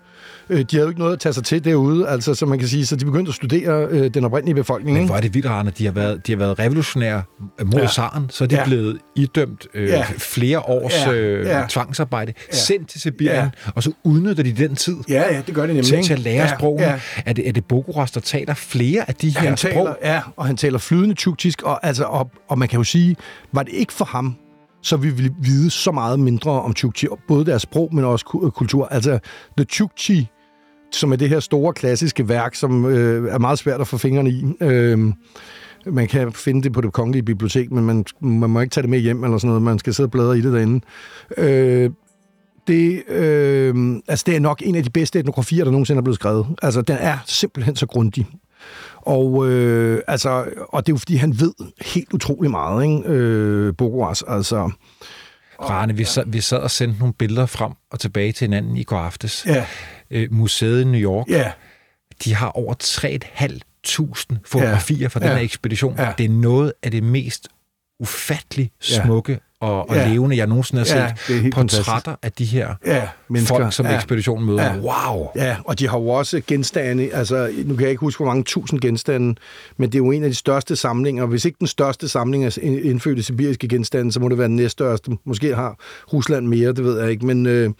[0.50, 2.68] Øh, De havde jo ikke noget at tage sig til derude, altså, så man kan
[2.68, 4.96] sige, så de begyndte at studere øh, den oprindelige befolkning.
[4.98, 5.72] Men hvor er det vildt, Arne.
[5.78, 7.22] De har været, de har været revolutionære
[7.64, 7.80] mod Ja.
[7.80, 7.86] ja.
[7.86, 8.60] zaren, så er de Ja.
[8.60, 8.66] ja.
[8.66, 9.96] blevet idømt øh, Ja.
[9.96, 10.04] ja.
[10.18, 11.12] flere års Ja.
[11.12, 11.66] øh, Ja.
[11.68, 12.42] tvangsarbejde, Ja.
[12.52, 12.56] ja.
[12.56, 13.34] sendt til Sibirien,
[13.66, 13.70] Ja.
[13.74, 15.84] og så udnytter de den tid Ja, ja, det gør de nemlig.
[15.84, 16.86] til, til at lære ja, sprogene.
[16.86, 17.00] Ja.
[17.26, 19.72] Er, det, er det Bogoras, der taler flere af de her Han sprog?
[19.72, 23.16] taler, ja, og han taler flydende tjuktisk, og, altså, og, og man kan jo sige,
[23.52, 24.34] var det ikke for ham,
[24.82, 28.50] så vi ville vide så meget mindre om Chukchi, både deres sprog, men også ku-
[28.50, 28.88] kultur.
[28.90, 29.18] Altså,
[29.56, 30.28] The Chukchi,
[30.94, 34.30] som er det her store klassiske værk, som øh, er meget svært at få fingrene
[34.30, 34.44] i.
[34.60, 34.98] Øh,
[35.86, 38.90] man kan finde det på det kongelige bibliotek, men man, man må ikke tage det
[38.90, 39.62] med hjem eller sådan noget.
[39.62, 40.80] Man skal sidde og bladre i det derinde.
[41.36, 41.90] Øh,
[42.66, 46.16] det, øh, altså det er nok en af de bedste etnografier, der nogensinde er blevet
[46.16, 46.46] skrevet.
[46.62, 48.26] Altså, den er simpelthen så grundig.
[48.96, 53.08] Og, øh, altså, og det er jo, fordi han ved helt utrolig meget, ikke?
[53.08, 54.70] Øh, Bogoras, altså...
[55.60, 58.82] Rane, vi sad, vi sad og sendte nogle billeder frem og tilbage til hinanden i
[58.82, 59.46] går aftes.
[59.46, 59.66] Ja,
[60.10, 61.52] Øh, museet i New York, ja,
[62.24, 65.06] de har over 3.500 fotografier ja.
[65.06, 65.34] fra den Ja.
[65.34, 65.94] her ekspedition.
[65.98, 66.12] Ja.
[66.18, 67.48] Det er noget af det mest
[68.00, 70.08] ufattelig smukke og, og Ja.
[70.08, 70.86] levende, jeg nogensinde har
[71.16, 71.30] set.
[71.34, 73.56] Ja, helt Portrætter af de her ja, mennesker.
[73.56, 73.94] folk, som ja.
[73.94, 74.62] ekspeditionen møder.
[74.64, 74.76] Ja.
[74.78, 75.28] Wow!
[75.36, 78.44] Ja, og de har jo også genstande, altså nu kan jeg ikke huske, hvor mange
[78.44, 79.34] tusind genstande,
[79.76, 82.58] men det er jo en af de største samlinger, hvis ikke den største samling af
[82.62, 85.10] indfødte sibiriske genstande, så må det være den næststørste.
[85.24, 85.76] Måske har
[86.12, 87.70] Rusland mere, det ved jeg ikke, men, øh,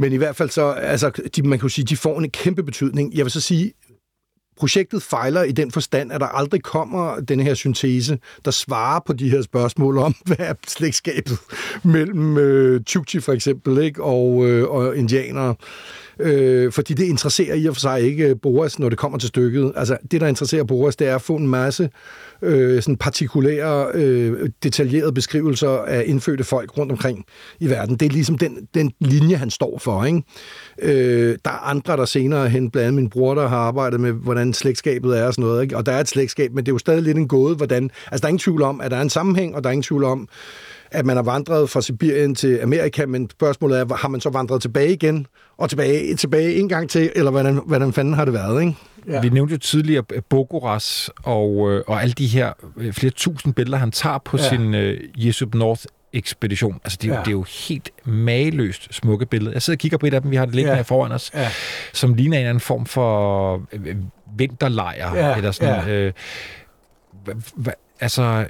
[0.00, 2.62] men i hvert fald så, altså de, man kan jo sige, de får en kæmpe
[2.62, 3.14] betydning.
[3.14, 3.72] Jeg vil så sige,
[4.58, 9.12] projektet fejler i den forstand, at der aldrig kommer den her syntese, der svarer på
[9.12, 11.38] de her spørgsmål om, hvad er slægtskabet
[11.84, 15.54] mellem øh, Chukchi for eksempel ikke, og, øh, og indianere.
[16.20, 19.72] Øh, fordi det interesserer i og for sig ikke Boras, når det kommer til stykket.
[19.76, 21.90] Altså, det, der interesserer Boras, det er at få en masse øh,
[22.42, 27.24] Øh, sådan partikulære, øh, detaljerede beskrivelser af indfødte folk rundt omkring
[27.60, 27.96] i verden.
[27.96, 30.04] Det er ligesom den, den linje, han står for.
[30.04, 30.22] Ikke?
[30.82, 34.12] Øh, der er andre, der senere hen, blandt andet min bror, der har arbejdet med,
[34.12, 35.62] hvordan slægtskabet er og sådan noget.
[35.62, 35.76] Ikke?
[35.76, 37.90] Og der er et slægtskab, men det er jo stadig lidt en gåde, hvordan...
[38.10, 39.82] Altså, der er ingen tvivl om, at der er en sammenhæng, og der er ingen
[39.82, 40.28] tvivl om,
[40.92, 44.62] at man har vandret fra Sibirien til Amerika, men spørgsmålet er, har man så vandret
[44.62, 45.26] tilbage igen,
[45.58, 48.74] og tilbage, tilbage en gang til, eller hvordan, hvordan fanden har det været, ikke?
[49.08, 49.20] Ja.
[49.20, 53.78] Vi nævnte jo tidligere Bogoras og, øh, og alle de her øh, flere tusind billeder,
[53.78, 54.48] han tager på Ja.
[54.48, 56.80] sin øh, Jesup North ekspedition.
[56.84, 57.18] Altså, det, er, Ja.
[57.18, 57.20] ja.
[57.24, 59.52] det er jo helt mageløst smukke billeder.
[59.52, 60.76] Jeg sidder og kigger på et af dem, vi har det liggende Ja.
[60.76, 60.82] ja.
[60.82, 61.48] her foran os, Ja.
[61.92, 63.96] som ligner en eller anden form for øh,
[64.36, 65.14] vinterlejr.
[65.14, 65.92] Ja, Eller sådan, ja.
[65.92, 66.12] øh,
[67.24, 68.46] hva, hva, altså,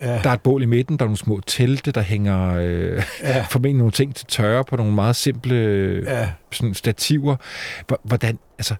[0.00, 0.06] Ja.
[0.22, 3.44] der er et bål i midten, der er nogle små telte, der hænger øh, Ja.
[3.50, 5.54] formentlig nogle ting til tørre på nogle meget simple
[6.06, 6.28] Ja.
[6.52, 7.36] sådan stativer.
[8.04, 8.74] Hvordan, altså,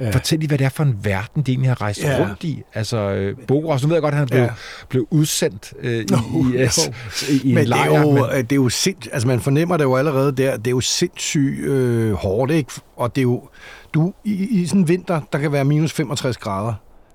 [0.00, 0.10] Ja.
[0.10, 2.16] Fortæl lige, hvad det er for en verden, de egentlig har rejst Ja.
[2.20, 2.62] rundt i.
[2.74, 4.48] Altså, øh, Bogoras, nu ved jeg godt, at han blev, Ja.
[4.88, 6.92] blev udsendt øh, i, i, jo.
[7.28, 7.90] i, i en Men det lejr.
[7.90, 10.66] er, jo, men, det er jo sind, altså man fornemmer det jo allerede der, det
[10.66, 12.72] er jo sindssygt øh, hårdt, ikke?
[12.96, 13.48] Og det er jo,
[13.94, 16.74] du, i, i sådan en vinter, der kan være minus 65 grader,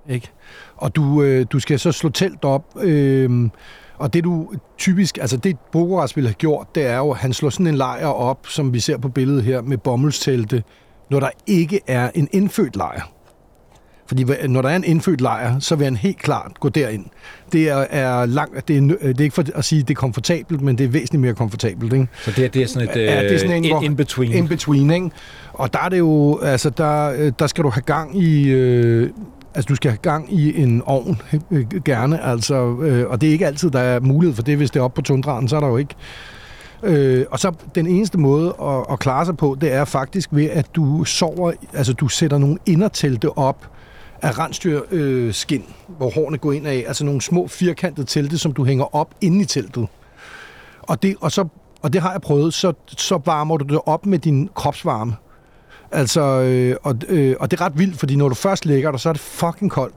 [0.10, 0.32] ikke?
[0.78, 3.50] Og du, øh, du skal så slå telt op, øh,
[3.98, 7.34] og det du typisk, altså det Bogoras ville have gjort, det er jo, at han
[7.34, 10.64] slår sådan en lejr op, som vi ser på billedet her, med bomuldstelte,
[11.12, 13.10] når der ikke er en indfødt lejr.
[14.08, 17.06] Fordi når der er en indfødt lejr, så vil han helt klart gå derind.
[17.52, 20.00] Det er, er langt, det er, det er ikke for at sige, at det er
[20.00, 21.94] komfortabelt, men det er væsentligt mere komfortabelt.
[21.94, 22.08] Ikke?
[22.26, 23.86] så det, er- det er sådan et Ja, det er sådan en, øh, hvor- in,
[23.86, 24.32] in between.
[24.34, 25.10] In between, ikke?
[25.54, 29.10] Og der er det jo, altså der, øh, der skal du have gang i, øh,
[29.56, 33.32] altså du skal have gang i en ovn, øh, gerne, altså, øh, og det er
[33.32, 35.60] ikke altid, der er mulighed for det, hvis det er oppe på tundraren, så er
[35.60, 35.96] der jo ikke.
[36.84, 40.50] Øh, og så den eneste måde at, at klare sig på, det er faktisk ved,
[40.50, 43.70] at du sover, altså du sætter nogle indertelte op
[44.22, 45.64] af rensdyr øh, skin,
[45.98, 49.42] hvor hårene går ind af, altså nogle små firkantede telte, som du hænger op inde
[49.42, 49.88] i teltet.
[50.82, 51.48] Og det, og så,
[51.82, 55.16] og det har jeg prøvet, så, så varmer du det op med din kropsvarme.
[55.94, 59.00] Altså, øh, og, øh, og det er ret vildt, fordi når du først lægger dig,
[59.00, 59.96] så er det fucking koldt.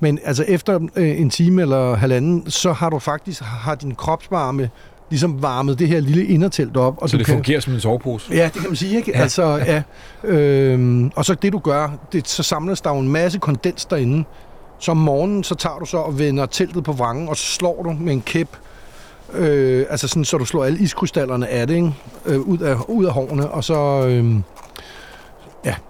[0.00, 4.70] Men altså efter øh, en time eller halvanden, så har du faktisk har din kropsvarme
[5.10, 6.94] ligesom varmet det her lille indertelt op.
[7.02, 8.34] Og så det kan, fungerer som en sovepose?
[8.34, 9.10] Ja, det kan man sige, ikke?
[9.14, 9.20] Ja.
[9.20, 9.82] Altså, ja.
[10.24, 14.24] Øhm, og så det du gør, det, så samles der jo en masse kondens derinde.
[14.78, 17.82] Så om morgenen, så tager du så og vender teltet på vrangen, og så slår
[17.82, 18.48] du med en kæp
[19.34, 21.94] Øh, altså sådan, så du slår alle iskrystallerne af det, ikke?
[22.26, 24.06] Øh, ud, af, ud af hårene, og så...
[24.08, 24.34] Øh,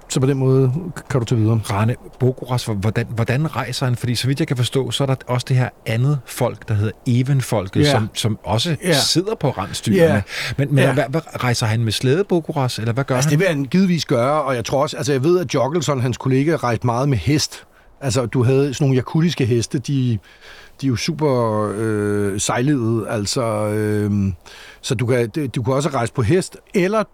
[0.09, 0.73] så på den måde
[1.11, 1.61] kan du tage videre.
[1.71, 3.97] Rane Bogoras, hvordan, hvordan rejser han?
[3.97, 6.75] Fordi så vidt jeg kan forstå, så er der også det her andet folk, der
[6.75, 7.93] hedder Evenfolket, yeah.
[7.93, 8.95] som, som også yeah.
[8.95, 10.03] sidder på randstyrene.
[10.03, 10.23] Yeah.
[10.59, 10.95] Men, men yeah.
[10.95, 13.39] hvad, hvad, rejser han med slæde, Bogoras, eller hvad gør altså, han?
[13.39, 16.17] det vil han givetvis gøre, og jeg tror også, altså jeg ved, at Joggelson, hans
[16.17, 17.65] kollega, rejste meget med hest.
[18.01, 20.19] Altså, du havde sådan nogle jakutiske heste, de
[20.81, 24.33] de er jo super øh, sejlede, altså, øh,
[24.81, 27.05] så du kan, du kan også rejse på hest, eller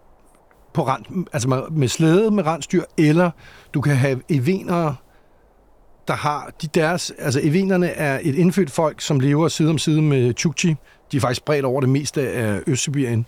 [0.73, 3.31] på rand, altså med, slæde med rensdyr, eller
[3.73, 4.93] du kan have evener,
[6.07, 10.01] der har de deres, altså evenerne er et indfødt folk, som lever side om side
[10.01, 10.75] med Chukchi.
[11.11, 13.27] De er faktisk spredt over det meste af Østsibirien.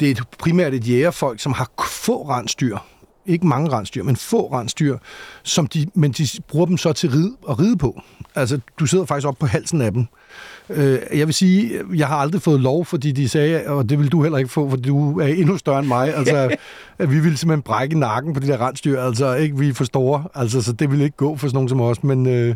[0.00, 2.78] Det er et, primært et jægerfolk, som har få rensdyr.
[3.26, 4.98] ikke mange rensdyr, men få rensdyr,
[5.42, 8.00] som de, men de bruger dem så til rid, at ride på.
[8.34, 10.06] Altså, du sidder faktisk op på halsen af dem.
[10.70, 14.08] Øh, jeg vil sige, jeg har aldrig fået lov, fordi de sagde, og det vil
[14.12, 16.14] du heller ikke få, fordi du er endnu større end mig.
[16.16, 16.56] Altså,
[16.98, 19.00] at vi ville simpelthen brække nakken på de der rensdyr.
[19.00, 20.24] Altså, ikke vi er for store.
[20.34, 22.02] Altså, så det ville ikke gå for sådan nogen som os.
[22.04, 22.54] Men, øh,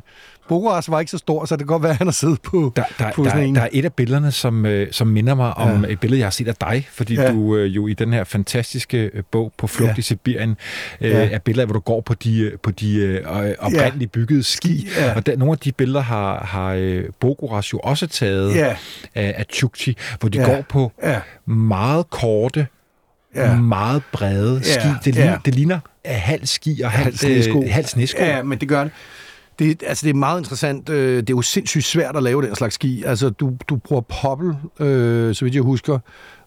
[0.48, 2.72] Boras var ikke så stor, så det kan godt være, at han har siddet på,
[2.76, 3.54] der, der, på sådan der, en.
[3.54, 5.92] Der er et af billederne, som, øh, som minder mig om Ja.
[5.92, 7.32] et billede, jeg har set af dig, fordi Ja.
[7.32, 9.94] du øh, jo i den her fantastiske øh, bog på flugt Ja.
[9.98, 10.56] i Sibirien
[11.00, 11.28] øh, Ja.
[11.30, 13.24] er billeder, hvor du går på de, øh, på de øh,
[13.58, 14.88] oprindeligt byggede ski.
[14.98, 15.14] Ja.
[15.16, 18.76] Og der, nogle af de billeder har, har øh, Bogoras jo også taget Ja.
[19.14, 20.44] af, af Chukchi, hvor de Ja.
[20.54, 21.20] går på Ja.
[21.46, 22.66] meget korte,
[23.34, 23.56] Ja.
[23.56, 24.80] meget brede Ja.
[24.80, 24.88] ski.
[25.04, 25.38] Det ligner, Ja.
[25.44, 27.62] det ligner øh, halv ski og halv, snesko.
[27.62, 28.22] øh, halv snesko.
[28.22, 28.92] Ja, men det gør det.
[29.58, 30.88] Det, altså, det er meget interessant.
[30.88, 33.02] Øh, Det er jo sindssygt svært at lave den slags ski.
[33.06, 35.98] Altså, du, du bruger poppel, øh, så vidt jeg husker,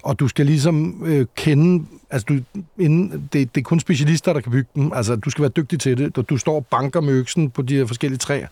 [0.04, 1.86] og du skal ligesom øh, kende...
[2.12, 2.40] Altså, du,
[2.84, 4.92] inden, det, det er kun specialister, der kan bygge dem.
[4.96, 6.16] Altså, du skal være dygtig til det.
[6.16, 8.48] Du, du står og banker med øksen på de her forskellige træer.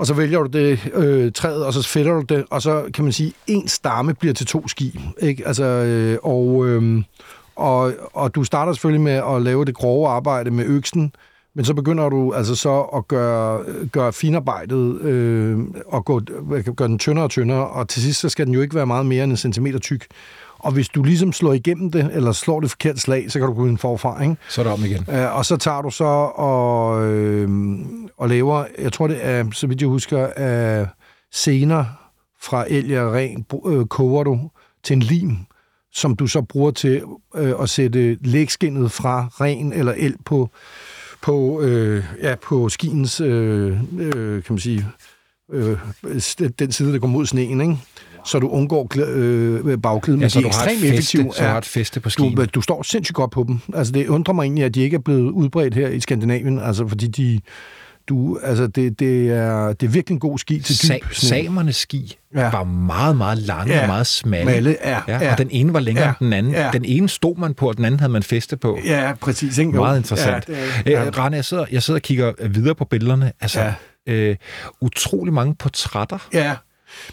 [0.00, 3.04] Og så vælger du det øh, træet, og så fætter du det, og så kan
[3.04, 5.00] man sige, en stamme bliver til to ski.
[5.18, 5.46] Ikke?
[5.46, 7.02] Altså, øh, og, øh,
[7.56, 11.12] og, og du starter selvfølgelig med at lave det grove arbejde med øksen,
[11.54, 16.20] men så begynder du altså så at gøre, gøre finarbejdet øh, og gå,
[16.76, 19.06] gøre den tyndere og tyndere, og til sidst så skal den jo ikke være meget
[19.06, 20.06] mere end en centimeter tyk.
[20.62, 23.54] Og hvis du ligesom slår igennem det, eller slår det forkert slag, så kan du
[23.54, 24.36] gå en forfra, ikke?
[24.48, 25.06] Så er det om igen.
[25.10, 27.48] Øh, og så tager du så og, øh,
[28.16, 30.86] og laver, jeg tror det er, så vidt jeg husker, af
[31.32, 31.84] sener
[32.42, 34.50] fra elg og ren, øh, koger du
[34.84, 35.36] til en lim,
[35.92, 37.02] som du så bruger til
[37.36, 40.50] øh, at sætte lægskinnet fra ren eller el på,
[41.22, 44.86] på, øh, ja, på skiens, øh, øh, kan man sige,
[45.52, 45.78] øh,
[46.58, 47.76] den side, der går mod sneen, ikke?
[48.24, 50.20] Så du undgår øh, baggliden.
[50.20, 51.32] Ja, Men så de er ekstremt feste, effektive.
[51.34, 52.34] så du har et feste på skien.
[52.36, 53.58] Du, du står sindssygt godt på dem.
[53.74, 56.88] Altså, det undrer mig egentlig, at de ikke er blevet udbredt her i Skandinavien, altså,
[56.88, 57.40] fordi de,
[58.08, 61.76] du, altså, det, det, er, det er virkelig en god ski til dyb Sa- samernes
[61.76, 62.50] ski Ja.
[62.50, 63.80] var meget, meget lange Ja.
[63.82, 64.44] og meget smalle.
[64.52, 65.32] Smalle, ja, ja, ja.
[65.32, 66.52] Og den ene var længere Ja, end den anden.
[66.52, 66.70] ja.
[66.72, 68.78] Den ene stod man på, og den anden havde man feste på.
[68.84, 69.58] Ja, præcis.
[69.58, 69.70] Ikke?
[69.72, 70.48] Meget interessant.
[70.48, 70.54] Ja,
[70.86, 71.10] det, ja.
[71.18, 73.32] Rane, jeg sidder, jeg sidder og kigger videre på billederne.
[73.40, 73.60] Altså,
[74.06, 74.12] ja.
[74.12, 74.36] øh,
[74.80, 76.18] utrolig mange portrætter.
[76.34, 76.54] ja,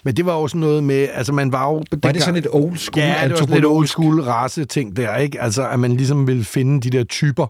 [0.03, 1.83] men det var jo sådan noget med, altså man var jo...
[2.03, 4.97] Var det sådan et old school Ja, det var sådan lidt old school race ting
[4.97, 5.41] der, ikke?
[5.41, 7.47] Altså, at man ligesom ville finde de der typer.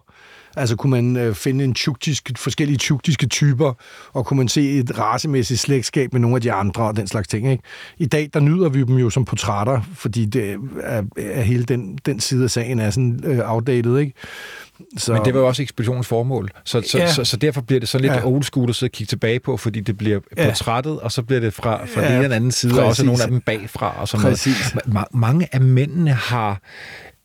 [0.56, 3.72] Altså, kunne man øh, finde en tjuktisk, forskellige tjuktiske typer,
[4.12, 7.28] og kunne man se et racemæssigt slægtskab med nogle af de andre og den slags
[7.28, 7.62] ting, ikke?
[7.98, 11.98] I dag, der nyder vi dem jo som portrætter, fordi det er, er hele den,
[12.06, 14.12] den side af sagen er sådan øh, outdated, ikke?
[14.98, 16.50] Så, Men det var jo også ekspeditionens formål.
[16.64, 17.04] Så, så, Ja.
[17.04, 17.12] ja.
[17.12, 18.18] så, så derfor bliver det så lidt Ja.
[18.18, 18.24] ja.
[18.26, 20.44] old school at sidde og kigge tilbage på, fordi det bliver Ja.
[20.48, 23.02] portrættet, og så bliver det fra, fra Ja, ja, den ene anden side, og også
[23.02, 23.06] præcis.
[23.06, 24.00] nogle af dem bagfra.
[24.00, 24.74] Og sådan Præcis.
[24.74, 25.04] noget.
[25.04, 26.60] Ma- mange af mændene har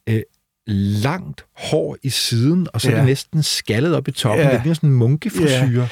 [0.10, 0.22] øh,
[0.68, 2.92] langt hår i siden, og så ja.
[2.94, 3.02] er Ja.
[3.02, 4.42] det næsten skaldet op i toppen.
[4.42, 4.48] Ja.
[4.48, 4.54] Ja.
[4.54, 5.88] Det bliver sådan en munkefrisyre.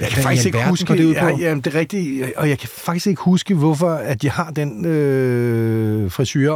[0.00, 1.26] Jeg kan faktisk ikke huske, det ud på?
[1.26, 4.50] ja, ja, det er rigtigt, og jeg kan faktisk ikke huske, hvorfor at de har
[4.50, 6.54] den øh, frisyr.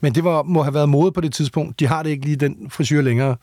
[0.00, 1.80] Men det var, må have været mode på det tidspunkt.
[1.80, 3.36] De har det ikke lige den frisyr længere.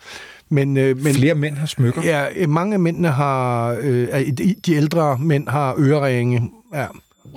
[0.50, 2.02] Men, øh, men Flere mænd har smykker.
[2.04, 6.50] ja, øh, mange af mændene har, øh, de- ældre mænd har øreringe.
[6.74, 6.86] Ja.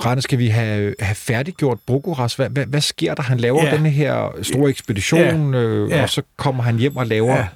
[0.05, 2.35] Rane, skal vi have, have færdiggjort Brokoras?
[2.35, 3.23] Hvad, hvad, hvad sker der?
[3.23, 3.71] Han laver Ja.
[3.71, 3.77] ja.
[3.77, 5.61] den her store ekspedition, ja.
[5.61, 6.03] Øh, Ja.
[6.03, 7.47] og så kommer han hjem og laver Ja.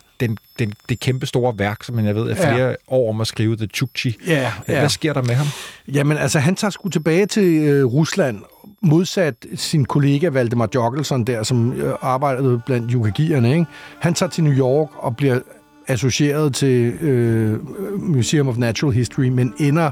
[0.64, 2.74] Den, det kæmpe store værk, som jeg ved er flere ja.
[2.88, 4.16] år om at skrive, The Chukchi.
[4.26, 4.80] Ja, Hvad, ja.
[4.80, 5.46] hvad sker der med ham?
[5.88, 8.38] Jamen, altså, han tager sgu tilbage til øh, Rusland,
[8.82, 13.66] modsat sin kollega Valdemar Jokkelson der, som øh, arbejdede blandt yukagierne, ikke?
[14.00, 15.40] Han tager til New York og bliver
[15.88, 17.58] associeret til øh,
[18.00, 19.90] Museum of Natural History, men ender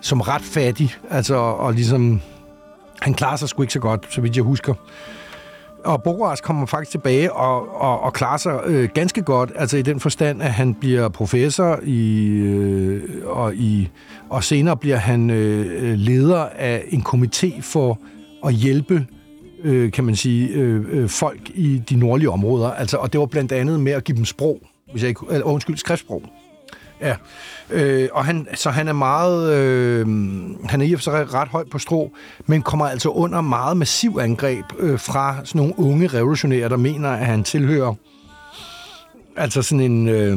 [0.00, 2.20] som ret fattig, altså, og ligesom,
[3.00, 4.74] han klarer sig sgu ikke så godt, så vidt jeg husker.
[5.84, 9.82] Og Boras kommer faktisk tilbage og, og, og klarer sig øh, ganske godt, altså i
[9.82, 13.88] den forstand, at han bliver professor, i, øh, og, i,
[14.30, 17.98] og senere bliver han øh, leder af en komité for
[18.44, 19.06] at hjælpe
[19.64, 22.70] øh, kan man sige, øh, øh, folk i de nordlige områder.
[22.70, 24.60] Altså, og det var blandt andet med at give dem sprog,
[24.92, 26.22] hvis jeg ikke, eller, undskyld, skriftsprog.
[27.00, 27.16] Ja,
[27.70, 30.06] øh, og han, så han er meget, øh,
[30.68, 32.12] han er i og for sig ret højt på strå,
[32.46, 37.08] men kommer altså under meget massiv angreb øh, fra sådan nogle unge revolutionære, der mener,
[37.08, 37.94] at han tilhører
[39.36, 40.36] altså sådan en, øh,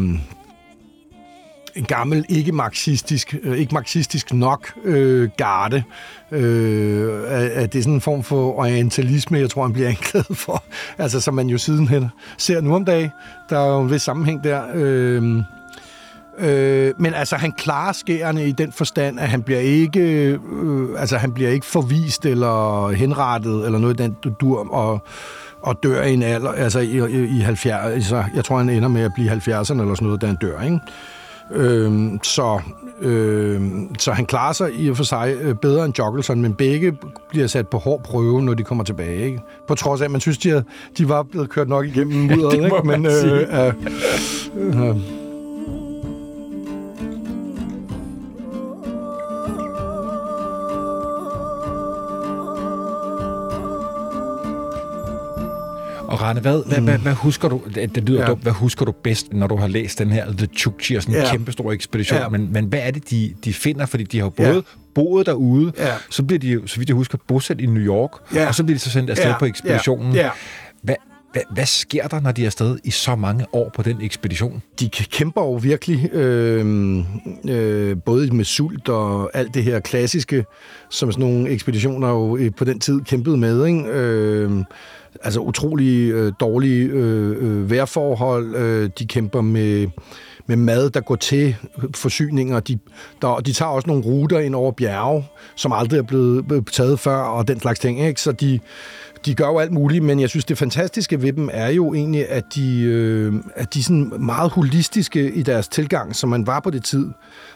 [1.75, 5.83] en gammel, ikke marxistisk, øh, ikke marxistisk nok øh, garde.
[6.31, 10.63] Øh, at det er sådan en form for orientalisme, jeg tror, han bliver anklaget for.
[10.97, 13.09] Altså, som man jo sidenhen ser nu om dagen.
[13.49, 14.63] Der er jo en vis sammenhæng der.
[14.73, 15.43] Øh,
[16.39, 20.39] Øh, men altså, han klarer skærene i den forstand, at han bliver ikke, øh,
[20.97, 25.01] altså, han bliver ikke forvist eller henrettet eller noget den dur, og,
[25.61, 28.89] og dør i en alder, altså i, i, i 70, altså, jeg tror, han ender
[28.89, 30.79] med at blive 70'erne eller sådan noget, da han dør, ikke?
[31.51, 32.61] Øh, så,
[33.01, 33.61] øh,
[33.99, 36.97] så han klarer sig i og for sig øh, bedre end Jockelson, men begge
[37.29, 39.25] bliver sat på hård prøve, når de kommer tilbage.
[39.25, 39.39] Ikke?
[39.67, 40.63] På trods af, at man synes, de, havde,
[40.97, 42.59] de var blevet kørt nok igennem mudderet.
[42.69, 42.87] må ikke?
[42.87, 43.73] Men, øh,
[44.55, 45.22] øh, øh,
[56.13, 56.69] Og Rane, hvad, mm.
[56.69, 58.27] hvad, hvad, hvad husker du, det, det lyder ja.
[58.27, 61.15] dumt, hvad husker du bedst, når du har læst den her The Chukchi, og sådan
[61.15, 61.31] en ja.
[61.31, 62.29] kæmpe stor ekspedition, ja.
[62.29, 63.85] men, men hvad er det, de, de finder?
[63.85, 64.61] Fordi de har jo både ja.
[64.95, 65.93] boet derude, ja.
[66.09, 68.47] så bliver de så vidt jeg husker, bosat i New York, ja.
[68.47, 69.37] og så bliver de så sendt afsted ja.
[69.37, 70.15] på ekspeditionen.
[70.15, 70.21] Ja.
[70.21, 70.29] Ja.
[70.81, 70.95] Hvad,
[71.33, 74.61] hvad, hvad sker der, når de er afsted i så mange år på den ekspedition?
[74.79, 76.97] De kæmper jo virkelig, øh,
[77.49, 80.45] øh, både med sult og alt det her klassiske,
[80.89, 83.65] som sådan nogle ekspeditioner jo på den tid kæmpede med.
[83.65, 83.83] Ikke?
[83.83, 84.51] Øh,
[85.23, 88.55] altså utrolig øh, dårlige øh, øh, vejrforhold.
[88.55, 89.87] Øh, de kæmper med,
[90.47, 91.55] med mad, der går til
[91.95, 92.59] forsyninger.
[92.59, 92.79] De,
[93.21, 96.99] der, de tager også nogle ruter ind over bjerge, som aldrig er blevet øh, taget
[96.99, 98.05] før, og den slags ting.
[98.05, 98.21] Ikke?
[98.21, 98.59] Så de,
[99.25, 102.29] de gør jo alt muligt, men jeg synes, det fantastiske ved dem er jo egentlig,
[102.29, 106.59] at de, øh, at de er sådan meget holistiske i deres tilgang, som man var
[106.59, 107.09] på det tid,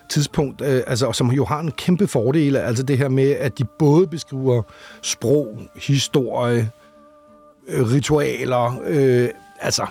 [0.10, 3.66] tidspunkt, øh, altså, som jo har en kæmpe fordel, altså det her med, at de
[3.80, 4.62] både beskriver
[5.02, 6.66] sprog, historie, øh,
[7.70, 9.86] ritualer, øh, altså...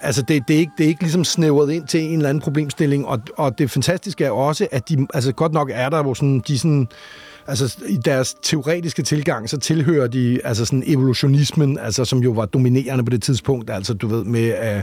[0.00, 2.40] Altså, det, det, er ikke, det er ikke ligesom snævret ind til en eller anden
[2.40, 6.14] problemstilling, og, og det fantastiske er også, at de, altså godt nok er der, hvor
[6.14, 6.88] sådan, de sådan,
[7.46, 12.46] altså i deres teoretiske tilgang, så tilhører de altså sådan evolutionismen, altså som jo var
[12.46, 14.82] dominerende på det tidspunkt, altså du ved med, øh,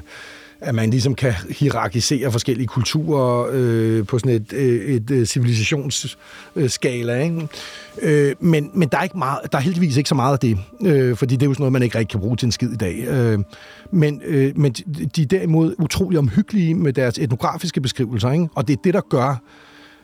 [0.62, 7.24] at man ligesom kan hierarkisere forskellige kulturer øh, på sådan et, øh, et, et civilisationsskala.
[7.24, 7.48] Ikke?
[8.02, 10.58] Øh, men, men der er ikke meget, der er heldigvis ikke så meget af det,
[10.82, 12.72] øh, fordi det er jo sådan noget, man ikke rigtig kan bruge til en skid
[12.72, 13.08] i dag.
[13.08, 13.40] Øh,
[13.92, 14.74] men, øh, men
[15.16, 18.48] de er derimod utrolig omhyggelige med deres etnografiske beskrivelser, ikke?
[18.56, 19.42] og det er det, der gør,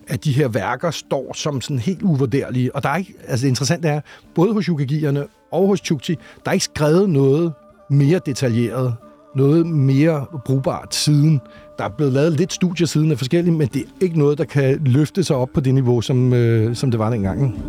[0.07, 2.75] at de her værker står som sådan helt uvurderlige.
[2.75, 4.01] Og der er ikke, altså det interessante er,
[4.35, 7.53] både hos yukagierne og hos Chukchi, der er ikke skrevet noget
[7.89, 8.95] mere detaljeret
[9.35, 11.41] noget mere brugbart siden.
[11.77, 14.45] Der er blevet lavet lidt studier siden af forskellige, men det er ikke noget, der
[14.45, 17.63] kan løfte sig op på det niveau, som, øh, som det var dengang.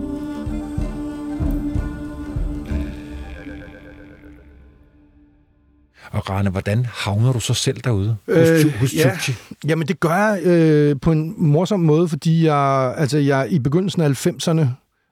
[6.13, 9.19] Og Rane, hvordan havner du så selv derude hos, øh, hos ja,
[9.67, 14.03] Jamen det gør jeg øh, på en morsom måde, fordi jeg, altså jeg i begyndelsen
[14.03, 14.67] af 90'erne,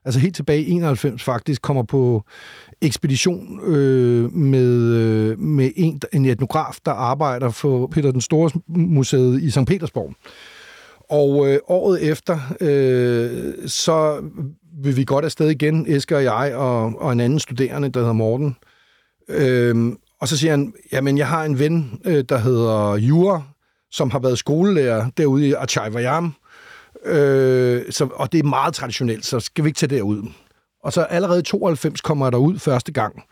[0.04, 2.24] altså helt tilbage i 91 faktisk, kommer på
[2.80, 9.42] ekspedition øh, med, øh, med en, en etnograf, der arbejder for Peter den Store Museet
[9.42, 9.66] i St.
[9.66, 10.14] Petersborg.
[11.10, 14.22] Og øh, året efter, øh, så
[14.82, 18.12] vil vi godt afsted igen, Esker og jeg, og, og en anden studerende, der hedder
[18.12, 18.56] Morten.
[19.28, 23.42] Øh, og så siger han, jamen jeg har en ven, øh, der hedder Jura,
[23.90, 26.34] som har været skolelærer derude i Achayvayam,
[27.04, 30.28] øh, så, og det er meget traditionelt, så skal vi ikke tage derud.
[30.82, 33.24] Og så allerede i 92 kommer jeg derud første gang.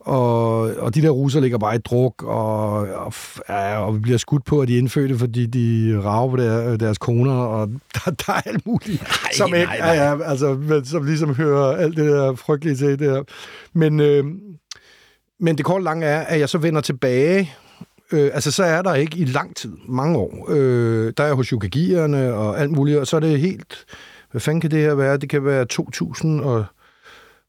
[0.00, 3.14] Og, og de der russer ligger bare i druk, og, og,
[3.48, 6.98] ja, og vi bliver skudt på, at de indfødte, fordi de rager på der, deres
[6.98, 9.88] koner, og der, der er alt muligt, nej, som, ikke, nej, nej.
[9.88, 12.88] Ja, ja, altså, som ligesom hører alt det der frygtelige til.
[12.88, 13.22] Det der.
[13.72, 14.24] Men, øh,
[15.40, 17.54] men det korte lange er, at jeg så vender tilbage
[18.12, 20.46] Øh, altså, så er der ikke i lang tid, mange år.
[20.48, 23.84] Øh, der er hos yukagierne og alt muligt, og så er det helt...
[24.30, 25.16] Hvad fanden kan det her være?
[25.16, 26.64] Det kan være 2000 og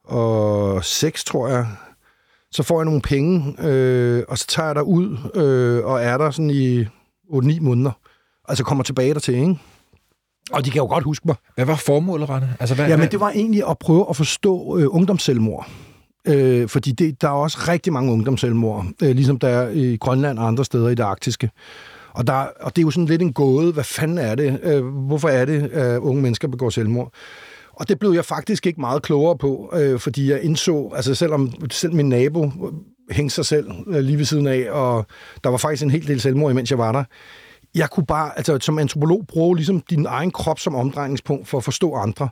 [0.04, 1.68] og 6, tror jeg,
[2.52, 6.18] så får jeg nogle penge, øh, og så tager jeg der ud øh, og er
[6.18, 6.88] der sådan i 8-9
[7.62, 7.92] måneder.
[8.48, 9.60] Altså kommer tilbage dertil, ikke?
[10.52, 11.36] Og de kan jo godt huske mig.
[11.56, 12.56] Hvad var formålet, Rane?
[12.60, 15.70] Altså, hvad, Jamen, det var egentlig at prøve at forstå øh, ungdomsselvmord.
[16.28, 20.40] Øh, fordi det, der er også rigtig mange ungdomsselvmord, øh, ligesom der er i Grønland
[20.40, 21.50] og andre steder i det arktiske.
[22.14, 23.74] Og, der, og det er jo sådan lidt en gåde.
[23.74, 24.60] Hvad fanden er det?
[24.64, 27.14] Øh, hvorfor er det, at unge mennesker begår selvmord?
[27.74, 31.54] Og det blev jeg faktisk ikke meget klogere på, øh, fordi jeg indså, altså selvom
[31.72, 32.52] selv min nabo øh,
[33.12, 35.06] hængte sig selv øh, lige ved siden af, og
[35.44, 37.04] der var faktisk en hel del selvmord, imens jeg var der.
[37.76, 41.64] Jeg kunne bare, altså som antropolog, bruge ligesom din egen krop som omdrejningspunkt for at
[41.64, 42.30] forstå andre.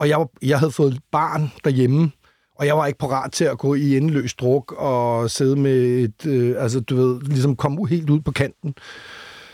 [0.00, 2.10] Og jeg, jeg havde fået barn derhjemme,
[2.58, 6.26] og jeg var ikke parat til at gå i endeløs druk og sidde med et,
[6.26, 8.74] øh, altså du ved, ligesom komme helt ud på kanten.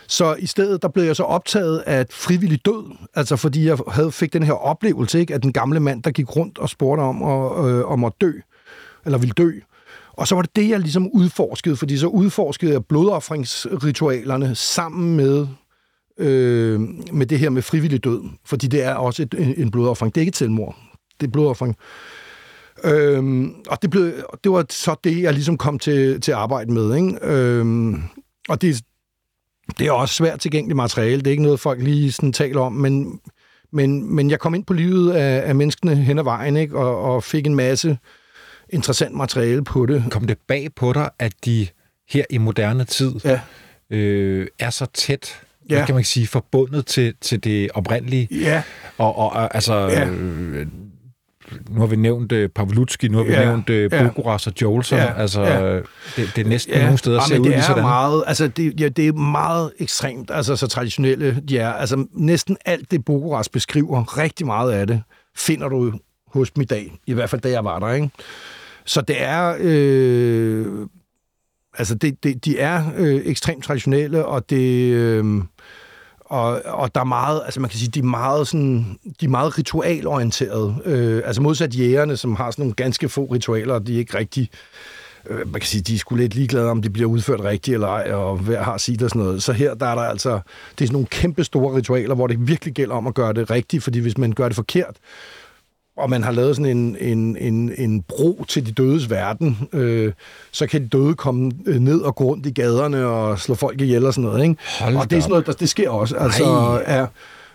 [0.07, 4.11] Så i stedet, der blev jeg så optaget af frivillig død, altså fordi jeg havde,
[4.11, 7.21] fik den her oplevelse, ikke, at den gamle mand, der gik rundt og spurgte om,
[7.21, 8.31] og, øh, om at dø,
[9.05, 9.51] eller ville dø.
[10.13, 15.47] Og så var det det, jeg ligesom udforskede, fordi så udforskede jeg blodoffringsritualerne sammen med,
[16.17, 16.79] øh,
[17.13, 20.15] med det her med frivillig død, fordi det er også et, en blodoffring.
[20.15, 20.75] Det er ikke et selvmord,
[21.21, 21.75] det er blodoffring.
[22.83, 24.13] Øhm, og det, blev,
[24.43, 26.95] det var så det, jeg ligesom kom til, til at arbejde med.
[26.95, 27.17] Ikke?
[27.21, 28.01] Øhm,
[28.49, 28.81] og det,
[29.79, 31.17] det er også svært tilgængeligt materiale.
[31.17, 33.19] Det er ikke noget, folk lige sådan taler om, men,
[33.71, 36.77] men, men jeg kom ind på livet af, af menneskene hen ad vejen, ikke?
[36.77, 37.97] Og, og fik en masse
[38.69, 40.03] interessant materiale på det.
[40.11, 41.67] Kom det bag på dig, at de
[42.09, 43.39] her i moderne tid Ja.
[43.89, 45.75] øh, er så tæt, Ja.
[45.75, 48.27] hvad kan man sige, forbundet til, til det oprindelige?
[48.31, 48.63] Ja,
[48.97, 50.09] Og, og og, altså, Ja.
[50.09, 50.67] øh,
[51.69, 54.07] nu har vi nævnt øh, Pavlutski, nu har vi Ja, nævnt øh, ja.
[54.07, 54.99] Bogoras og Jolson.
[54.99, 55.75] Ja, Altså, ja.
[55.75, 55.83] det,
[56.15, 56.83] det er næsten ja.
[56.83, 57.83] nogle steder ja, ser ud det er sådan.
[57.83, 61.71] meget, altså det, ja, det er meget ekstremt, altså så traditionelle de er.
[61.73, 65.01] Altså næsten alt det, Bogoras beskriver, rigtig meget af det,
[65.37, 65.93] finder du
[66.27, 66.91] hos dem i dag.
[67.07, 68.09] I hvert fald, da jeg var der, ikke?
[68.85, 69.55] Så det er...
[69.59, 70.65] Øh,
[71.77, 74.91] altså, det, det, de er øh, ekstremt traditionelle, og det...
[74.93, 75.41] Øh,
[76.25, 79.29] og, og der er meget, altså man kan sige, de er meget, sådan, de er
[79.29, 80.75] meget ritualorienterede.
[80.85, 84.17] Øh, altså modsat jægerne, som har sådan nogle ganske få ritualer, og de er ikke
[84.17, 84.49] rigtig
[85.29, 87.87] øh, man kan sige, de er sgu lidt ligeglade, om de bliver udført rigtigt eller
[87.87, 89.43] ej, og hver har sit og sådan noget.
[89.43, 92.47] Så her, der er der altså, det er sådan nogle kæmpe store ritualer, hvor det
[92.47, 94.95] virkelig gælder om at gøre det rigtigt, fordi hvis man gør det forkert,
[95.97, 100.13] og man har lavet sådan en, en, en, en bro til de dødes verden, øh,
[100.51, 103.81] så kan de døde komme øh, ned og gå rundt i gaderne og slå folk
[103.81, 104.43] ihjel og sådan noget.
[104.43, 104.55] Ikke?
[104.79, 106.15] Hold og det er sådan noget, der, det sker også.
[106.15, 106.83] Altså, Ej.
[106.85, 107.07] er,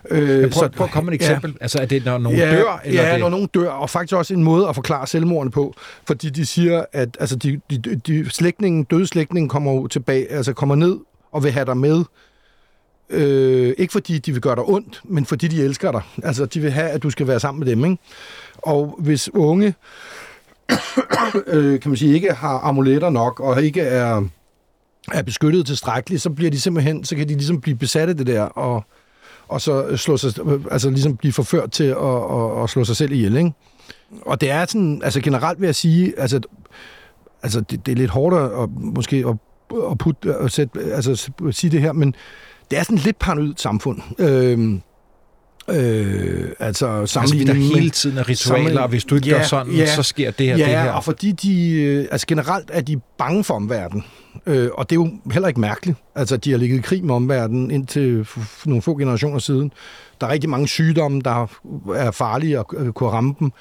[0.09, 1.51] øh, prøv, prøv at komme med et eksempel.
[1.51, 1.57] Ja.
[1.61, 2.81] Altså, er det, når nogen ja, dør?
[2.85, 3.19] Eller ja, det?
[3.19, 5.75] når nogen dør, og faktisk også en måde at forklare selvmordene på,
[6.07, 7.77] fordi de siger, at altså, de, de,
[8.07, 10.97] de, slægtningen, døde slægtningen kommer tilbage, altså kommer ned
[11.31, 12.03] og vil have dig med,
[13.11, 16.01] øh, ikke fordi de vil gøre dig ondt, men fordi de elsker dig.
[16.23, 17.97] Altså, de vil have, at du skal være sammen med dem, ikke?
[18.57, 19.75] Og hvis unge,
[21.47, 24.23] øh, kan man sige, ikke har amuletter nok, og ikke er,
[25.11, 28.27] er beskyttet tilstrækkeligt, så bliver de simpelthen, så kan de ligesom blive besat af det
[28.27, 28.83] der, og,
[29.47, 30.33] og så slå sig,
[30.71, 31.97] altså ligesom blive forført til at,
[32.31, 33.53] at, at slå sig selv ihjel, ikke?
[34.21, 36.39] Og det er sådan, altså generelt vil jeg sige, altså,
[37.43, 39.35] altså det, det er lidt hårdt at, måske at,
[39.91, 42.15] at, putte, at sætte, altså, at sige det her, men
[42.71, 43.99] det er sådan lidt paranoid samfund.
[44.19, 44.81] Øhm,
[45.69, 49.35] øh, altså Altså, sammenlignet der med- hele tiden er ritualer, og hvis du ikke Ja,
[49.37, 49.95] gør sådan, ja.
[49.95, 50.91] så sker det her, ja, det her.
[50.91, 54.03] og fordi de, øh, altså generelt er de bange for omverdenen.
[54.45, 55.97] Øh, og det er jo heller ikke mærkeligt.
[56.15, 58.27] Altså, de har ligget i krig med omverdenen indtil
[58.65, 59.71] nogle få generationer siden.
[60.21, 61.47] Der er rigtig mange sygdomme, der
[61.95, 63.51] er farlige at øh, kunne ramme dem.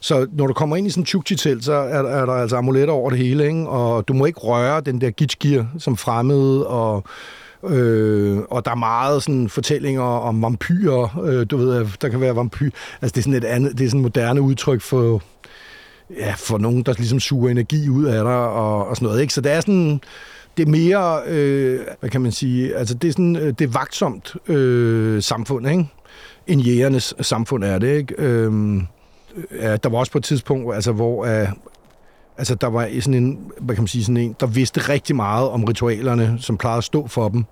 [0.00, 2.94] Så når du kommer ind i sådan en chukchi-telt, så er, er der altså amuletter
[2.94, 3.68] over det hele, ikke?
[3.68, 7.04] og du må ikke røre den der gitchgear som fremmede, og
[7.68, 11.22] Øh, og der er meget sådan fortællinger om vampyrer.
[11.24, 12.70] Øh, du ved, der kan være vampyr.
[13.02, 15.22] Altså det er sådan et andet, det er sådan et moderne udtryk for
[16.16, 19.20] ja, for nogen, der ligesom suger energi ud af dig og, og sådan noget.
[19.20, 19.34] Ikke?
[19.34, 20.00] Så det er sådan,
[20.56, 23.68] det er mere, øh, hvad kan man sige, altså det er sådan, øh, det er
[23.72, 25.88] vagtsomt øh, samfund, ikke?
[26.46, 28.14] En jægernes samfund er det, ikke?
[28.18, 28.80] Øh,
[29.60, 31.48] ja, der var også på et tidspunkt, altså, hvor øh,
[32.42, 35.48] altså, der var sådan en, hvad kan man sige, sådan en, der vidste rigtig meget
[35.48, 37.44] om ritualerne, som plejede at stå for dem,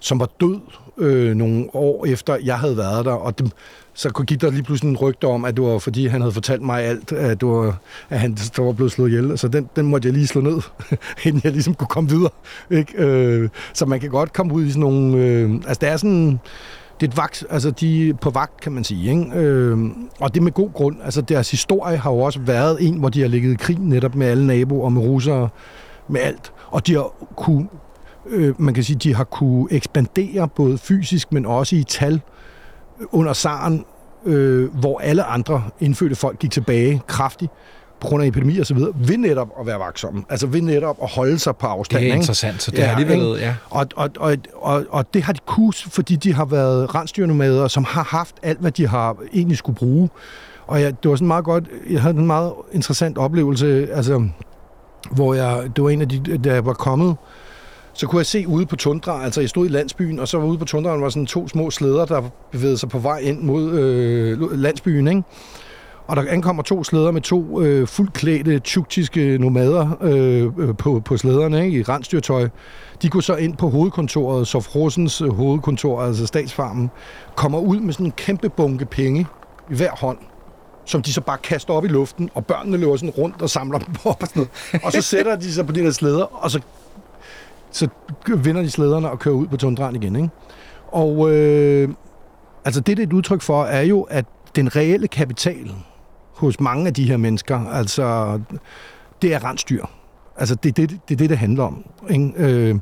[0.00, 0.60] som var død
[0.98, 3.52] øh, nogle år efter, jeg havde været der, og det,
[3.94, 6.62] så give der lige pludselig en rygte om, at det var fordi, han havde fortalt
[6.62, 7.78] mig alt, at, det var,
[8.10, 9.38] at han der var blevet slået ihjel.
[9.38, 10.60] Så den, den måtte jeg lige slå ned,
[11.26, 12.30] inden jeg ligesom kunne komme videre.
[12.70, 13.04] Ikke?
[13.04, 15.18] Øh, så man kan godt komme ud i sådan nogle...
[15.18, 16.40] Øh, altså, det er sådan...
[17.00, 19.10] Det er et vagt, altså de er på vagt, kan man sige.
[19.10, 19.30] Ikke?
[19.34, 19.78] Øh,
[20.20, 20.96] og det med god grund.
[21.04, 24.14] Altså deres historie har jo også været en, hvor de har ligget i krig netop
[24.14, 25.48] med alle naboer, med russere,
[26.08, 26.52] med alt.
[26.66, 27.68] Og de har kunne,
[28.26, 32.20] øh, man kan sige, de har kunne ekspandere både fysisk, men også i tal
[33.12, 33.84] under zaren,
[34.24, 37.52] øh, hvor alle andre indfødte folk gik tilbage kraftigt
[38.00, 40.24] på grund af epidemi og så videre, ved netop at være vaksomme.
[40.30, 42.00] Altså ved netop at holde sig på afstand.
[42.00, 42.16] Det er ikke?
[42.16, 43.40] interessant, så det ja, har alligevel...
[43.40, 43.54] Ja.
[43.70, 47.84] Og, og, og, og, og det har de kus, fordi de har været rensdyrnomader, som
[47.84, 50.08] har haft alt, hvad de har egentlig skulle bruge.
[50.66, 54.28] Og jeg, det var sådan meget godt, jeg havde en meget interessant oplevelse, altså,
[55.10, 57.16] hvor jeg, det var en af de, der var kommet,
[57.92, 60.46] så kunne jeg se ude på tundra, altså jeg stod i landsbyen, og så var
[60.46, 62.22] ude på tundraen var sådan to små slæder, der
[62.52, 65.22] bevægede sig på vej ind mod øh, landsbyen, ikke?
[66.08, 71.16] Og der ankommer to slæder med to øh, fuldklædte tjuktiske nomader øh, øh, på, på
[71.16, 72.48] slæderne ikke, i rensdyrtøj.
[73.02, 76.90] De går så ind på hovedkontoret, så Rosens øh, hovedkontor, altså statsfarmen,
[77.36, 79.26] kommer ud med sådan en kæmpe bunke penge
[79.70, 80.18] i hver hånd
[80.84, 83.78] som de så bare kaster op i luften, og børnene løber sådan rundt og samler
[83.78, 84.40] dem op og sådan
[84.72, 84.84] noget.
[84.84, 86.60] Og så sætter de sig på de der slæder, og så,
[87.70, 87.88] så
[88.36, 90.16] vinder de slæderne og kører ud på tundraen igen.
[90.16, 90.28] Ikke?
[90.88, 91.88] Og øh,
[92.64, 94.24] altså det, det er et udtryk for, er jo, at
[94.56, 95.70] den reelle kapital
[96.38, 98.40] hos mange af de her mennesker, altså
[99.22, 99.84] det er rensdyr.
[100.36, 101.84] Altså det er det, det, det, det handler om.
[102.10, 102.32] Ikke?
[102.36, 102.78] Øh,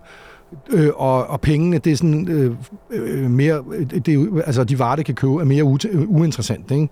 [0.70, 2.56] Øh, og, og pengene, det er sådan øh,
[2.90, 5.64] øh, mere, øh, det altså de varer, det kan købe, er mere
[6.08, 6.70] uinteressant.
[6.70, 6.88] Ikke?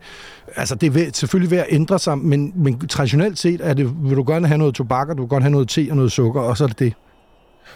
[0.56, 4.16] Altså det er selvfølgelig ved at ændre sig, men, men traditionelt set er det, vil
[4.16, 6.40] du gerne have noget tobak, og du vil gerne have noget te og noget sukker,
[6.40, 6.94] og så er det det.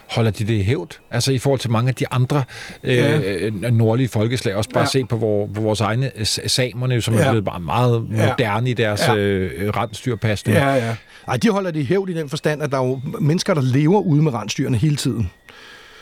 [0.09, 0.99] Holder de det i hævd?
[1.11, 2.43] Altså i forhold til mange af de andre
[2.83, 3.69] øh, ja.
[3.69, 4.89] nordlige folkeslag, også bare ja.
[4.89, 7.19] se på, hvor, på vores egne samerne, som ja.
[7.19, 8.71] er blevet meget, meget moderne ja.
[8.71, 9.15] i deres ja.
[9.15, 10.57] øh, rensdyrpasning.
[10.57, 10.95] Ja, ja.
[11.27, 13.61] Ej, de holder det i hævd i den forstand, at der er jo mennesker, der
[13.61, 15.29] lever ude med rensdyrene hele tiden.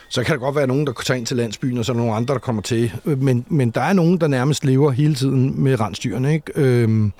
[0.09, 2.01] Så kan der godt være nogen, der tager ind til landsbyen, og så er der
[2.01, 2.91] nogle andre, der kommer til.
[3.03, 6.33] Men, men der er nogen, der nærmest lever hele tiden med rensdyrene.
[6.33, 6.51] Ikke?
[6.55, 7.13] Øhm,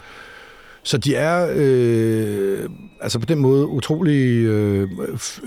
[0.88, 2.70] så de er øh,
[3.02, 4.90] altså på den måde utrolig øh,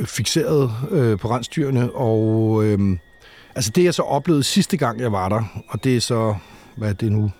[0.04, 1.92] fixeret øh, på rensdyrene.
[1.92, 2.78] Og øh,
[3.54, 6.34] altså det, jeg så oplevede sidste gang, jeg var der, og det er så,
[6.76, 7.30] hvad er det nu?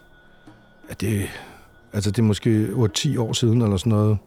[0.89, 1.29] Er det,
[1.93, 4.19] altså det er måske 8-10 år siden eller sådan noget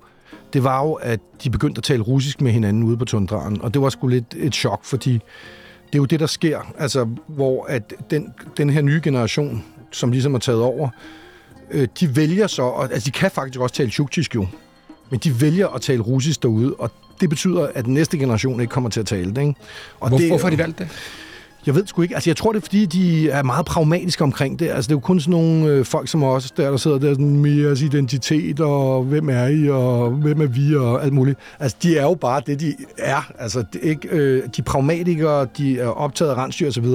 [0.54, 3.74] det var jo, at de begyndte at tale russisk med hinanden ude på tundraen, og
[3.74, 5.14] det var sgu lidt et chok, fordi
[5.86, 10.12] det er jo det, der sker, altså, hvor at den, den her nye generation, som
[10.12, 10.90] ligesom er taget over,
[11.74, 14.48] øh, de vælger så, og, altså de kan faktisk også tale tjuktisk jo,
[15.10, 18.72] men de vælger at tale russisk derude, og det betyder, at den næste generation ikke
[18.72, 19.42] kommer til at tale det.
[19.42, 19.56] Ikke?
[20.00, 20.88] Og Hvor, det, hvorfor har de valgt det?
[21.66, 22.16] Jeg ved sgu ikke.
[22.16, 24.70] Altså, jeg tror, det er, fordi de er meget pragmatiske omkring det.
[24.70, 27.14] Altså, det er jo kun sådan nogle øh, folk som os, der, der sidder der
[27.14, 31.40] sådan med jeres identitet, og hvem er I, og hvem er vi, og alt muligt.
[31.60, 33.32] Altså, de er jo bare det, de er.
[33.40, 36.86] Altså, det ikke, øh, de er pragmatikere, de er optaget af rensdyr osv.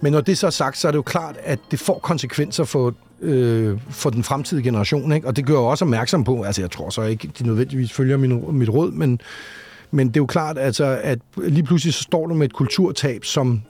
[0.00, 2.64] Men når det så er sagt, så er det jo klart, at det får konsekvenser
[2.64, 5.26] for øh, for den fremtidige generation, ikke?
[5.26, 6.42] Og det gør jeg også opmærksom på.
[6.42, 9.20] Altså, jeg tror så ikke, de nødvendigvis følger min, mit råd, men,
[9.90, 13.24] men det er jo klart, altså, at lige pludselig så står du med et kulturtab,
[13.24, 13.62] som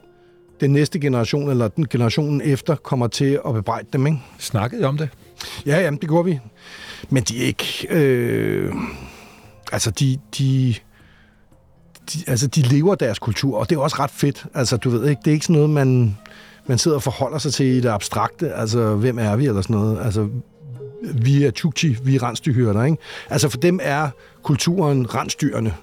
[0.60, 4.18] den næste generation, eller den generationen efter, kommer til at bebrejde dem, ikke?
[4.38, 5.08] Snakkede I om det?
[5.66, 6.38] Ja, jamen, det gjorde vi.
[7.10, 7.86] Men de er ikke...
[7.90, 8.72] Øh,
[9.72, 10.74] altså, de, de,
[12.12, 14.46] de, altså, de lever deres kultur, og det er også ret fedt.
[14.54, 16.16] Altså, du ved ikke, det er ikke sådan noget, man,
[16.66, 18.52] man sidder og forholder sig til i det abstrakte.
[18.52, 19.98] Altså, hvem er vi, eller sådan noget.
[20.04, 20.28] Altså,
[21.02, 22.98] vi er Chukchi, vi er rensdyrhyrder, ikke?
[23.30, 24.08] Altså, for dem er
[24.42, 25.74] kulturen rensdyrene.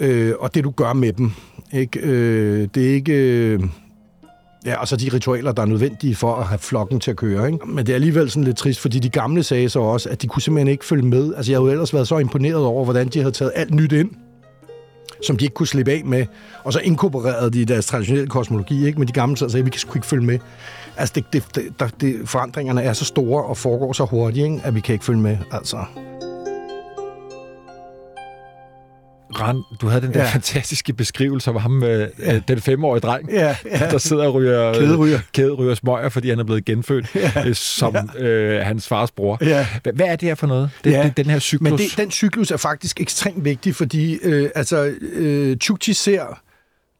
[0.00, 1.32] Øh, og det, du gør med dem,
[1.72, 2.00] ikke?
[2.00, 3.12] Øh, det er ikke...
[3.12, 3.60] Øh,
[4.66, 7.52] Ja, og så de ritualer, der er nødvendige for at have flokken til at køre.
[7.52, 7.66] Ikke?
[7.66, 10.26] Men det er alligevel sådan lidt trist, fordi de gamle sagde så også, at de
[10.26, 11.34] kunne simpelthen ikke følge med.
[11.34, 13.92] Altså, jeg havde jo ellers været så imponeret over, hvordan de havde taget alt nyt
[13.92, 14.10] ind,
[15.22, 16.26] som de ikke kunne slippe af med,
[16.64, 18.98] og så inkorporerede de deres traditionelle kosmologi, ikke?
[18.98, 20.38] Men de gamle sagde, at vi kan sgu ikke følge med.
[20.96, 24.60] Altså, det, det, det, det, forandringerne er så store og foregår så hurtigt, ikke?
[24.64, 25.36] at vi kan ikke følge med.
[25.52, 25.76] Altså.
[29.34, 30.30] Rand, du havde den der ja.
[30.30, 32.34] fantastiske beskrivelse af ham, med ja.
[32.34, 33.78] Øh, den femårige dreng, ja, ja.
[33.90, 35.20] der sidder og ryger, kæderyger.
[35.32, 37.48] kæderyger smøger, fordi han er blevet genfødt ja.
[37.48, 38.24] øh, som ja.
[38.24, 39.38] øh, hans fars bror.
[39.40, 39.66] Ja.
[39.94, 40.70] Hvad er det her for noget?
[40.84, 41.02] Det, ja.
[41.02, 41.70] det, den her cyklus?
[41.70, 46.40] Men det, den cyklus er faktisk ekstremt vigtig, fordi øh, altså, øh, Chukchi ser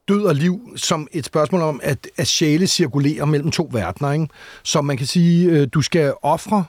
[0.09, 4.13] død og liv som et spørgsmål om, at, at sjæle cirkulerer mellem to verdener.
[4.13, 4.27] Ikke?
[4.63, 6.65] Så man kan sige, øh, du skal ofre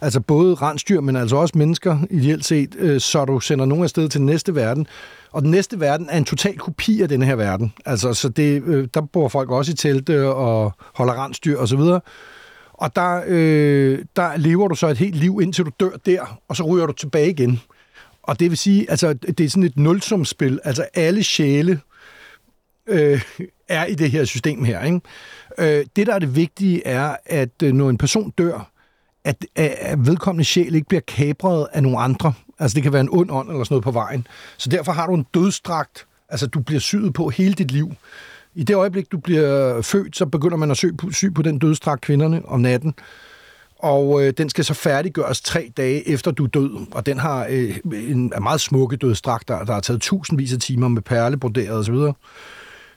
[0.00, 4.08] altså både rensdyr, men altså også mennesker, ideelt set, øh, så du sender nogen afsted
[4.08, 4.86] til den næste verden.
[5.32, 7.72] Og den næste verden er en total kopi af den her verden.
[7.86, 11.76] Altså, så det, øh, der bor folk også i telte og holder rensdyr og så
[11.76, 12.00] videre.
[12.72, 16.56] Og der, øh, der lever du så et helt liv, indtil du dør der, og
[16.56, 17.60] så ryger du tilbage igen.
[18.22, 20.60] Og det vil sige, altså, det er sådan et nulsumspil.
[20.64, 21.80] Altså, alle sjæle
[22.86, 23.22] øh,
[23.68, 24.84] er i det her system her.
[24.84, 25.00] Ikke?
[25.58, 28.70] Øh, det, der er det vigtige, er, at øh, når en person dør,
[29.24, 32.32] at, at vedkommende sjæl ikke bliver kabret af nogle andre.
[32.58, 34.26] Altså det kan være en ond ånd eller sådan noget på vejen.
[34.56, 37.92] Så derfor har du en dødstragt, altså du bliver syet på hele dit liv.
[38.54, 41.58] I det øjeblik, du bliver født, så begynder man at sy på, sy på den
[41.58, 42.94] dødstrakt kvinderne om natten.
[43.78, 46.86] Og øh, den skal så færdiggøres tre dage efter du er død.
[46.90, 50.88] Og den har øh, en meget smukke dødstragt, der, der har taget tusindvis af timer
[50.88, 51.94] med perlebroderet osv.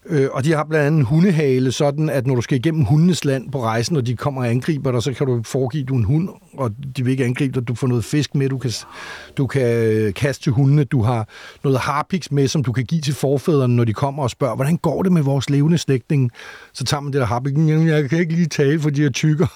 [0.05, 3.25] Øh, og de har blandt andet en hundehale, sådan at når du skal igennem hundenes
[3.25, 6.03] land på rejsen, og de kommer og angriber dig, så kan du foregive, du en
[6.03, 7.67] hund, og de vil ikke angribe dig.
[7.67, 8.71] Du får noget fisk med, du kan,
[9.37, 10.83] du kan øh, kaste til hundene.
[10.83, 11.27] Du har
[11.63, 14.77] noget harpiks med, som du kan give til forfædrene, når de kommer og spørger, hvordan
[14.77, 16.31] går det med vores levende slægtning?
[16.73, 19.47] Så tager man det der harpiks, jeg kan ikke lige tale, for de er tykker,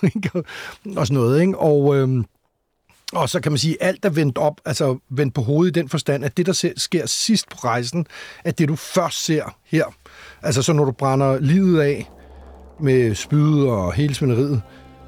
[0.98, 1.42] og sådan noget.
[1.42, 1.58] Ikke?
[1.58, 1.96] Og...
[1.98, 2.24] Øh,
[3.14, 5.80] og så kan man sige, at alt er vendt op, altså vendt på hovedet i
[5.80, 8.06] den forstand, at det, der sker sidst på rejsen,
[8.46, 9.86] er det, du først ser her.
[10.42, 12.10] Altså så når du brænder livet af
[12.80, 14.62] med spyd og hele svineriet,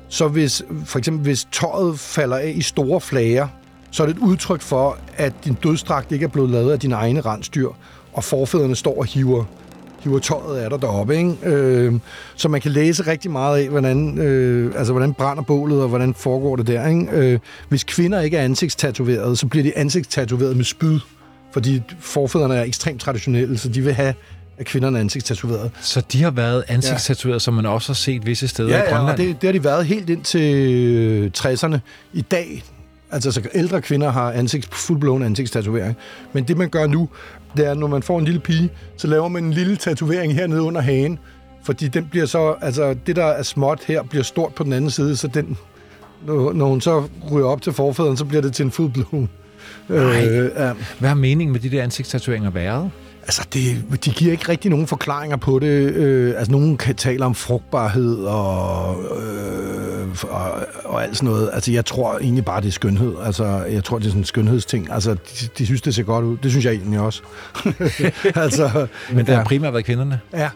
[0.09, 3.47] så hvis for eksempel hvis tøjet falder af i store flager,
[3.91, 6.95] så er det et udtryk for, at din dødstrakt ikke er blevet lavet af dine
[6.95, 7.69] egne rensdyr,
[8.13, 9.45] og forfædrene står og hiver
[10.03, 11.17] hiver tøjet af dig deroppe.
[11.17, 11.35] Ikke?
[11.43, 11.93] Øh,
[12.35, 16.13] så man kan læse rigtig meget af, hvordan, øh, altså, hvordan brænder bålet, og hvordan
[16.13, 16.87] foregår det der.
[16.87, 17.07] Ikke?
[17.11, 17.39] Øh,
[17.69, 20.99] hvis kvinder ikke er ansigtstatoveret, så bliver de ansigtstatoveret med spyd,
[21.51, 24.13] fordi forfædrene er ekstremt traditionelle, så de vil have
[24.59, 25.71] at kvinderne er ansigtstatoveret.
[25.81, 27.39] Så de har været ansigtstatoveret, ja.
[27.39, 29.19] som man også har set visse steder ja, i Grønland?
[29.19, 31.77] Ja, det, det har de været helt ind til 60'erne.
[32.13, 32.63] I dag,
[33.11, 35.97] altså så ældre kvinder har ansigt, fuldblåen ansigtstatovering.
[36.33, 37.09] Men det, man gør nu,
[37.57, 40.61] det er, når man får en lille pige, så laver man en lille tatovering hernede
[40.61, 41.19] under hagen,
[41.63, 44.91] fordi den bliver så, altså det, der er småt her, bliver stort på den anden
[44.91, 45.57] side, så den,
[46.25, 49.29] når, hun så ryger op til forfædren, så bliver det til en fuldblåen.
[49.89, 50.27] Nej.
[50.27, 50.71] Øh, ja.
[50.99, 52.91] Hvad har meningen med de der ansigtstatoveringer været?
[53.29, 55.67] Altså, det, de giver ikke rigtig nogen forklaringer på det.
[55.67, 60.51] Øh, altså, nogen kan tale om frugtbarhed og, øh, og,
[60.85, 61.49] og alt sådan noget.
[61.53, 63.15] Altså, jeg tror egentlig bare, det er skønhed.
[63.23, 64.91] Altså, jeg tror, det er sådan en skønhedsting.
[64.91, 66.37] Altså, de, de synes, det ser godt ud.
[66.37, 67.21] Det synes jeg egentlig også.
[68.35, 69.43] altså, Men det har ja.
[69.43, 70.19] primært været kvinderne?
[70.33, 70.49] Ja.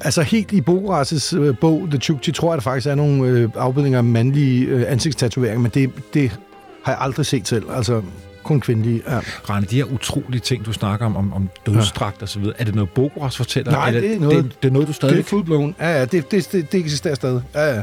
[0.00, 3.48] Altså helt i Boras' øh, bog, The Chukchi, tror jeg, der faktisk er nogle øh,
[3.56, 6.38] afbildninger af mandlige øh, ansigtstatoveringer, men det, det
[6.84, 7.64] har jeg aldrig set selv.
[7.76, 8.02] Altså,
[8.44, 9.02] kun kvindelige.
[9.08, 9.18] Ja.
[9.50, 12.64] Rane, de her utrolige ting, du snakker om, om, om dødstrakt og så videre, er
[12.64, 13.72] det noget Bogoras fortæller?
[13.72, 15.16] Nej, det, det er noget, det, det er noget, du stadig...
[15.16, 15.74] Det er fuldblåen.
[15.80, 17.42] Ja, ja, det, det, det, det eksisterer stadig.
[17.54, 17.82] Ja, ja.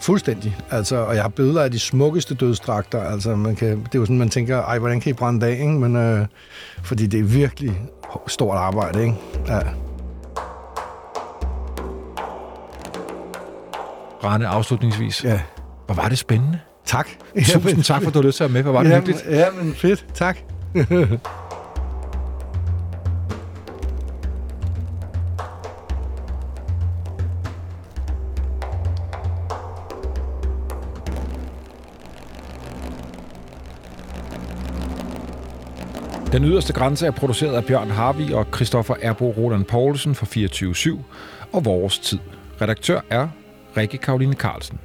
[0.00, 0.56] Fuldstændig.
[0.70, 3.00] Altså, og jeg har billeder af de smukkeste dødstrakter.
[3.00, 5.52] Altså, man kan, det er jo sådan, man tænker, ej, hvordan kan I brænde af,
[5.52, 5.66] ikke?
[5.66, 6.26] Men, øh,
[6.82, 7.80] fordi det er virkelig
[8.26, 9.14] stort arbejde, ikke?
[9.48, 9.60] Ja.
[14.24, 15.24] Rane, afslutningsvis.
[15.24, 15.40] Ja.
[15.86, 16.58] Hvor var det spændende.
[16.86, 17.08] Tak.
[17.44, 18.62] Tusind tak, for at du har lyst til at være med.
[18.62, 19.36] Hvor var det jamen, hyggeligt.
[19.36, 20.06] Ja, men fedt.
[20.14, 20.38] Tak.
[36.32, 40.26] Den yderste grænse er produceret af Bjørn Harvi og Christoffer Erbo Roland Poulsen for
[40.96, 40.98] 24-7
[41.52, 42.18] og Vores Tid.
[42.60, 43.28] Redaktør er
[43.76, 44.78] Rikke Karoline Carlsen.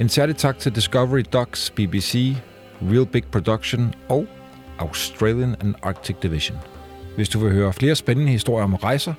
[0.00, 2.36] En særlig tak til Discovery Docs, BBC,
[2.82, 4.26] Real Big Production og
[4.78, 6.58] Australian and Arctic Division.
[7.16, 9.14] Hvis du vil høre flere spændende historier om rejser,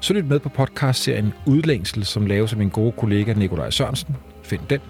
[0.00, 4.16] så lyt med på podcastserien Udlængsel, som laves af min gode kollega Nikolaj Sørensen.
[4.42, 4.80] Find den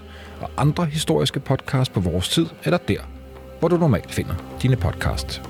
[0.41, 3.01] og andre historiske podcasts på vores tid, eller der,
[3.59, 5.43] hvor du normalt finder dine podcasts.